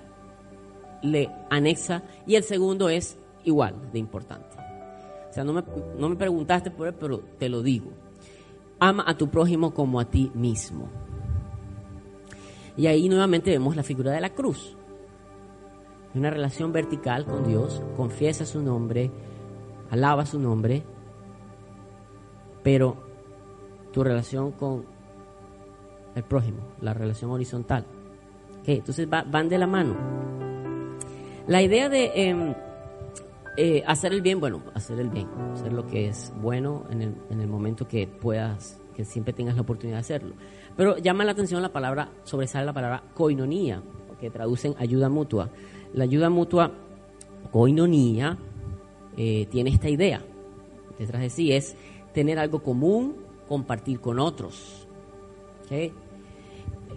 le 1.02 1.30
anexa 1.50 2.04
y 2.26 2.36
el 2.36 2.44
segundo 2.44 2.90
es 2.90 3.18
igual 3.44 3.76
de 3.92 4.00
importante. 4.00 4.56
O 5.30 5.34
sea, 5.34 5.44
no 5.44 5.54
me, 5.54 5.64
no 5.98 6.10
me 6.10 6.16
preguntaste 6.16 6.72
por 6.72 6.88
él, 6.88 6.96
pero 6.98 7.20
te 7.38 7.50
lo 7.50 7.62
digo. 7.62 7.92
Ama 8.80 9.04
a 9.08 9.18
tu 9.18 9.30
prójimo 9.30 9.74
como 9.74 10.00
a 10.00 10.06
ti 10.06 10.32
mismo. 10.34 10.90
Y 12.78 12.88
ahí 12.88 13.08
nuevamente 13.10 13.52
vemos 13.52 13.76
la 13.76 13.84
figura 13.84 14.12
de 14.12 14.22
la 14.22 14.32
cruz. 14.32 14.76
Una 16.14 16.30
relación 16.30 16.72
vertical 16.72 17.26
con 17.26 17.46
Dios, 17.46 17.82
confiesa 17.96 18.46
su 18.46 18.62
nombre, 18.62 19.12
alaba 19.90 20.26
su 20.26 20.40
nombre, 20.40 20.84
pero 22.64 22.98
tu 23.92 24.04
relación 24.04 24.52
con 24.54 24.86
el 26.16 26.24
prójimo, 26.24 26.60
la 26.82 26.94
relación 26.94 27.32
horizontal. 27.32 27.86
Entonces 28.66 29.08
van 29.10 29.50
de 29.50 29.58
la 29.58 29.68
mano. 29.68 29.96
La 31.48 31.62
idea 31.62 31.90
de 31.90 32.12
em, 32.16 32.56
eh, 33.58 33.84
hacer 33.86 34.12
el 34.14 34.22
bien, 34.22 34.40
bueno, 34.40 34.64
hacer 34.74 35.00
el 35.00 35.10
bien, 35.10 35.28
hacer 35.54 35.72
lo 35.72 35.86
que 35.86 36.08
es 36.08 36.34
bueno 36.42 36.86
en 36.90 37.02
el, 37.04 37.16
en 37.30 37.42
el 37.42 37.48
momento 37.48 37.88
que 37.88 38.08
puedas, 38.08 38.80
que 38.96 39.06
siempre 39.06 39.34
tengas 39.34 39.56
la 39.56 39.62
oportunidad 39.62 39.98
de 39.98 40.02
hacerlo. 40.02 40.36
Pero 40.78 40.98
llama 40.98 41.26
la 41.26 41.32
atención 41.32 41.62
la 41.62 41.74
palabra, 41.74 42.10
sobresale 42.24 42.66
la 42.66 42.74
palabra 42.74 43.04
coinonía, 43.14 43.82
que 44.20 44.30
traducen 44.30 44.76
ayuda 44.78 45.10
mutua. 45.10 45.50
La 45.94 46.06
ayuda 46.06 46.30
mutua, 46.30 46.72
coinonía, 47.52 48.38
eh, 49.18 49.48
tiene 49.50 49.70
esta 49.70 49.90
idea 49.90 50.22
detrás 50.98 51.22
de 51.22 51.30
sí, 51.30 51.52
es 51.52 51.76
tener 52.14 52.40
algo 52.40 52.62
común, 52.64 53.16
compartir 53.48 54.00
con 54.00 54.20
otros. 54.20 54.88
En 55.70 55.92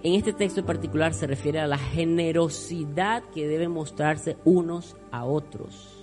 este 0.03 0.33
texto 0.33 0.61
en 0.61 0.67
particular 0.67 1.15
se 1.15 1.27
refiere 1.27 1.59
a 1.61 1.67
la 1.67 1.79
generosidad 1.79 3.25
que 3.35 3.49
debe 3.49 3.69
mostrarse 3.69 4.37
unos 4.45 4.97
a 5.11 5.25
otros. 5.25 5.98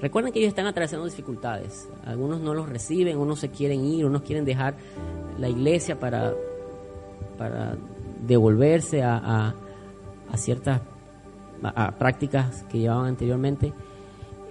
Recuerden 0.00 0.32
que 0.32 0.38
ellos 0.38 0.48
están 0.48 0.66
atravesando 0.66 1.04
dificultades. 1.04 1.88
Algunos 2.06 2.40
no 2.40 2.54
los 2.54 2.68
reciben, 2.68 3.18
unos 3.18 3.40
se 3.40 3.50
quieren 3.50 3.84
ir, 3.84 4.06
unos 4.06 4.22
quieren 4.22 4.44
dejar 4.44 4.74
la 5.38 5.48
iglesia 5.48 5.98
para, 6.00 6.32
para 7.36 7.76
devolverse 8.26 9.02
a, 9.02 9.54
a, 10.30 10.36
ciertas 10.36 10.80
prácticas 11.98 12.62
que 12.70 12.78
llevaban 12.78 13.08
anteriormente. 13.08 13.74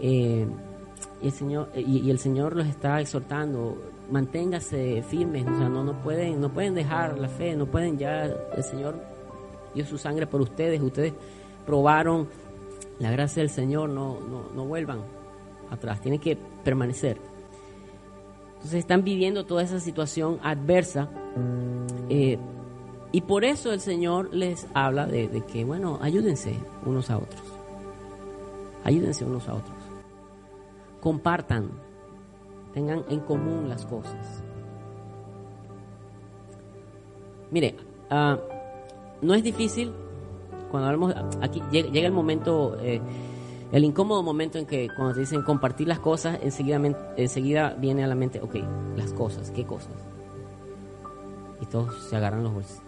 Eh, 0.02 0.46
y, 1.22 1.26
el 1.26 1.32
Señor, 1.32 1.70
y, 1.76 2.10
el 2.10 2.20
Señor 2.20 2.56
los 2.56 2.68
está 2.68 3.02
exhortando, 3.02 3.76
manténgase 4.12 5.02
firmes, 5.02 5.48
o 5.48 5.58
sea, 5.58 5.68
no, 5.68 5.84
no, 5.84 5.94
pueden, 6.02 6.40
no 6.40 6.50
pueden 6.50 6.76
dejar 6.76 7.18
la 7.18 7.28
fe, 7.28 7.56
no 7.56 7.66
pueden 7.66 7.98
ya, 7.98 8.26
el 8.26 8.64
Señor 8.64 8.96
dio 9.74 9.86
su 9.86 9.98
sangre 9.98 10.28
por 10.28 10.42
ustedes, 10.42 10.80
ustedes 10.82 11.14
probaron 11.66 12.28
la 13.00 13.12
gracia 13.12 13.42
del 13.42 13.50
Señor, 13.50 13.90
no, 13.90 14.20
no, 14.20 14.50
no 14.56 14.66
vuelvan 14.66 15.00
atrás, 15.70 16.02
tienen 16.02 16.20
que 16.20 16.38
permanecer. 16.64 17.20
Entonces 18.56 18.80
están 18.80 19.04
viviendo 19.04 19.46
toda 19.46 19.64
esa 19.64 19.80
situación 19.80 20.40
adversa 20.44 21.10
eh, 22.10 22.38
y 23.12 23.22
por 23.22 23.46
eso 23.46 23.72
el 23.72 23.80
Señor 23.80 24.34
les 24.34 24.68
habla 24.74 25.08
de, 25.08 25.44
que, 25.52 25.64
bueno, 25.64 25.98
ayúdense 26.02 26.56
unos 26.86 27.10
a 27.10 27.18
otros. 27.18 27.42
Ayúdense 28.84 29.24
unos 29.24 29.48
a 29.48 29.56
otros. 29.56 29.78
Compartan, 31.00 31.70
tengan 32.74 33.06
en 33.10 33.22
común 33.22 33.70
las 33.70 33.86
cosas. 33.86 34.44
Mire, 37.52 37.76
uh, 38.12 38.38
no 39.26 39.34
es 39.34 39.44
difícil 39.44 39.94
cuando 40.70 40.90
hablamos, 40.90 41.16
aquí 41.42 41.64
llega, 41.72 41.90
llega 41.90 42.08
el 42.08 42.14
momento... 42.14 42.78
Eh, 42.82 43.02
el 43.72 43.84
incómodo 43.84 44.24
momento 44.24 44.58
en 44.58 44.66
que 44.66 44.90
cuando 44.96 45.14
te 45.14 45.20
dicen 45.20 45.44
compartir 45.44 45.88
las 45.88 46.00
cosas, 46.00 46.40
enseguida, 46.42 46.82
enseguida 47.18 47.76
viene 47.78 48.04
a 48.04 48.08
la 48.08 48.16
mente, 48.16 48.42
ok, 48.42 48.56
las 48.96 49.14
cosas, 49.14 49.52
¿qué 49.52 49.66
cosas? 49.66 49.94
Y 51.62 51.66
todos 51.66 51.96
se 52.10 52.16
agarran 52.16 52.44
los 52.44 52.54
bolsillos. 52.54 52.84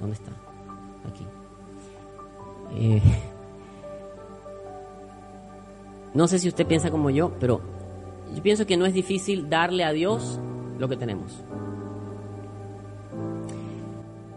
¿Dónde 0.00 0.14
está? 0.14 0.30
Aquí. 1.06 1.26
Eh, 2.74 3.02
no 6.14 6.26
sé 6.26 6.38
si 6.38 6.48
usted 6.48 6.66
piensa 6.66 6.90
como 6.90 7.10
yo, 7.10 7.32
pero 7.38 7.60
yo 8.34 8.42
pienso 8.42 8.66
que 8.66 8.78
no 8.78 8.86
es 8.86 8.94
difícil 8.94 9.50
darle 9.50 9.84
a 9.84 9.92
Dios 9.92 10.40
lo 10.78 10.88
que 10.88 10.96
tenemos. 10.96 11.42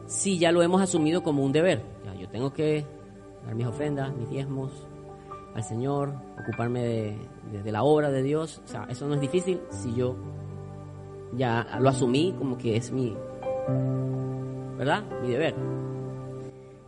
Si 0.08 0.38
ya 0.38 0.52
lo 0.52 0.62
hemos 0.62 0.82
asumido 0.82 1.24
como 1.24 1.44
un 1.44 1.54
deber. 1.54 1.84
yo 2.20 2.28
tengo 2.28 2.52
que 2.52 2.86
dar 3.46 3.56
mis 3.56 3.66
ofrendas, 3.66 4.14
mis 4.16 4.30
diezmos, 4.30 4.72
al 5.56 5.64
Señor, 5.64 6.14
ocuparme 6.38 7.18
de, 7.54 7.72
la 7.72 7.84
obra 7.84 8.12
de 8.12 8.22
Dios. 8.22 8.62
O 8.66 8.68
sea, 8.68 8.86
eso 8.90 9.08
no 9.08 9.16
es 9.16 9.22
difícil 9.22 9.62
si 9.70 9.96
yo 9.96 10.16
ya 11.34 11.78
lo 11.80 11.90
asumí 11.90 12.36
como 12.38 12.58
que 12.58 12.76
es 12.76 12.92
mi, 12.92 13.16
¿verdad? 14.78 15.04
Mi 15.22 15.30
deber. 15.30 15.56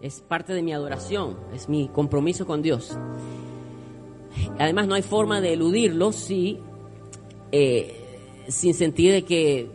Es 0.02 0.22
parte 0.22 0.54
de 0.54 0.62
mi 0.62 0.74
adoración, 0.74 1.38
es 1.54 1.70
mi 1.70 1.88
compromiso 1.88 2.46
con 2.46 2.62
Dios. 2.62 2.98
Además, 4.60 4.88
no 4.88 4.96
hay 4.96 5.02
forma 5.02 5.42
de 5.42 5.54
eludirlo 5.54 6.12
si, 6.12 6.60
eh, 7.52 8.46
sin 8.50 8.74
sentir 8.74 9.14
de 9.14 9.24
que 9.24 9.72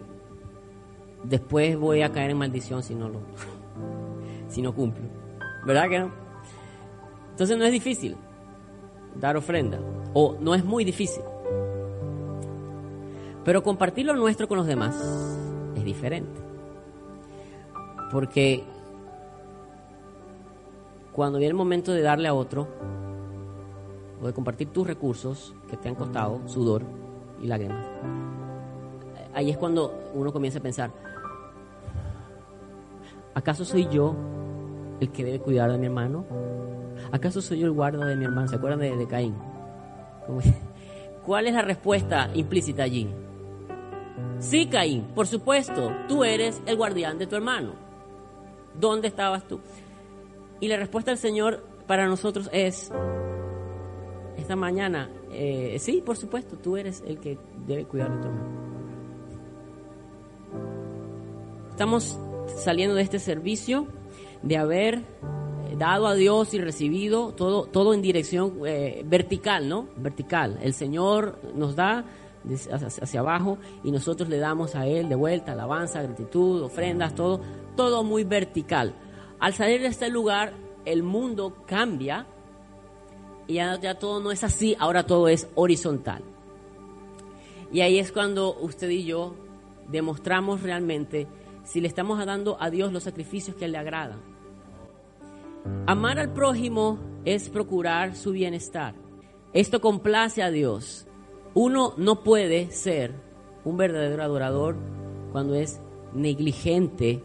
después 1.25 1.79
voy 1.79 2.03
a 2.03 2.13
caer 2.13 2.31
en 2.31 2.39
maldición 2.39 2.83
si 2.83 2.95
no 2.95 3.09
lo, 3.09 3.21
si 4.49 4.61
no 4.61 4.75
cumplo. 4.75 5.05
¿Verdad 5.67 5.89
que 5.89 5.99
no? 5.99 6.13
Entonces 7.31 7.57
no 7.57 7.65
es 7.65 7.73
difícil 7.73 8.17
dar 9.15 9.37
ofrenda. 9.37 9.79
O 10.15 10.37
no 10.41 10.55
es 10.55 10.65
muy 10.65 10.85
difícil. 10.85 11.23
Pero 13.45 13.63
compartir 13.63 14.07
lo 14.07 14.15
nuestro 14.15 14.47
con 14.47 14.59
los 14.59 14.67
demás 14.67 14.95
es 15.77 15.85
diferente. 15.85 16.41
Porque 18.11 18.65
cuando 21.13 21.39
viene 21.39 21.51
el 21.51 21.57
momento 21.57 21.93
de 21.93 22.03
darle 22.03 22.29
a 22.29 22.35
otro, 22.35 22.69
o 24.21 24.27
de 24.27 24.33
compartir 24.33 24.69
tus 24.69 24.87
recursos 24.87 25.55
que 25.69 25.77
te 25.77 25.89
han 25.89 25.95
costado 25.95 26.41
sudor 26.47 26.83
y 27.43 27.47
lágrimas, 27.47 27.87
ahí 29.35 29.51
es 29.51 29.59
cuando 29.59 29.93
uno 30.15 30.33
comienza 30.33 30.59
a 30.59 30.63
pensar, 30.63 30.91
¿acaso 33.35 33.65
soy 33.65 33.89
yo 33.89 34.15
el 35.01 35.11
que 35.11 35.25
debe 35.25 35.41
cuidar 35.41 35.73
de 35.73 35.79
mi 35.79 35.87
hermano? 35.87 36.25
¿Acaso 37.13 37.43
soy 37.43 37.59
yo 37.59 37.67
el 37.67 37.73
guarda 37.73 38.07
de 38.07 38.17
mi 38.17 38.25
hermano? 38.25 38.49
¿Se 38.49 38.57
acuerdan 38.57 38.81
de, 38.81 39.07
Caín? 39.07 39.35
¿Cuál 41.27 41.47
es 41.47 41.53
la 41.55 41.61
respuesta 41.61 42.31
implícita 42.35 42.83
allí? 42.85 43.09
Sí, 44.39 44.67
Caín, 44.67 45.05
por 45.15 45.27
supuesto, 45.27 45.93
tú 46.09 46.25
eres 46.25 46.63
el 46.65 46.77
guardián 46.77 47.19
de 47.19 47.27
tu 47.27 47.37
hermano. 47.37 47.75
¿Dónde 48.81 49.09
estabas 49.09 49.47
tú? 49.47 49.61
Y 50.59 50.69
la 50.69 50.79
respuesta 50.79 51.11
del 51.11 51.19
Señor 51.19 51.63
para 51.87 52.07
nosotros 52.07 52.49
es, 52.51 52.91
esta 54.39 54.57
mañana, 54.57 55.11
eh, 55.31 55.77
sí, 55.79 56.03
por 56.05 56.17
supuesto, 56.17 56.57
tú 56.57 56.79
eres 56.79 57.05
el 57.07 57.19
que 57.21 57.39
debe 57.67 57.85
cuidar 57.85 58.11
de 58.11 58.23
tu 58.23 58.29
hermano. 58.29 58.63
Estamos 61.71 62.19
saliendo 62.57 62.95
de 62.95 63.03
este 63.03 63.19
servicio 63.19 63.87
de 64.43 64.57
haber 64.57 65.03
dado 65.77 66.07
a 66.07 66.15
Dios 66.15 66.55
y 66.55 66.61
recibido, 66.61 67.33
todo, 67.33 67.67
todo 67.67 67.95
en 67.95 68.03
dirección 68.03 68.61
eh, 68.67 69.03
vertical, 69.07 69.69
¿no? 69.69 69.89
Vertical. 69.97 70.59
El 70.63 70.75
Señor 70.75 71.39
nos 71.55 71.77
da 71.77 72.05
hacia, 72.73 73.21
abajo 73.21 73.59
y 73.85 73.91
nosotros 73.91 74.29
le 74.29 74.39
damos 74.39 74.75
a 74.75 74.87
Él 74.87 75.09
de 75.09 75.15
vuelta 75.15 75.53
alabanza, 75.53 76.03
gratitud, 76.03 76.63
ofrendas, 76.63 77.15
todo, 77.15 77.41
todo 77.77 78.03
muy 78.03 78.25
vertical. 78.25 78.95
Al 79.39 79.55
salir 79.55 79.81
de 79.81 79.89
este 79.89 80.09
lugar, 80.09 80.53
el 80.85 81.03
mundo 81.03 81.55
cambia 81.67 82.27
y 83.47 83.55
ya, 83.55 83.79
ya 83.81 83.99
todo 83.99 84.21
no 84.21 84.33
es 84.33 84.45
así, 84.45 84.77
ahora 84.79 85.05
todo 85.05 85.29
es 85.29 85.49
horizontal. 85.55 86.23
Y 87.73 87.81
ahí 87.81 87.99
es 87.99 88.13
cuando 88.13 88.55
usted 88.59 88.91
y 88.91 89.05
yo 89.05 89.35
demostramos 89.89 90.63
realmente 90.63 91.27
si 91.65 91.81
le 91.81 91.89
estamos 91.89 92.25
dando 92.25 92.57
a 92.61 92.71
Dios 92.71 92.93
los 92.93 93.05
sacrificios 93.05 93.57
que 93.57 93.69
le 93.69 93.79
agradan 93.79 94.32
Amar 95.87 96.19
al 96.19 96.33
prójimo 96.33 96.99
es 97.25 97.49
procurar 97.49 98.17
su 98.17 98.33
bienestar. 98.33 98.95
Esto 99.53 99.81
complace 99.81 100.43
a 100.43 100.51
Dios. 100.51 101.07
Uno 101.55 101.95
no 101.97 102.23
puede 102.23 102.71
ser 102.71 103.15
un 103.65 103.77
verdadero 103.77 104.23
adorador 104.23 104.77
cuando 105.33 105.55
es 105.55 105.81
negligente, 106.15 107.23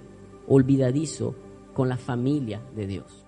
olvidadizo 0.47 1.35
con 1.73 1.89
la 1.89 1.97
familia 1.97 2.61
de 2.75 2.87
Dios. 2.87 3.26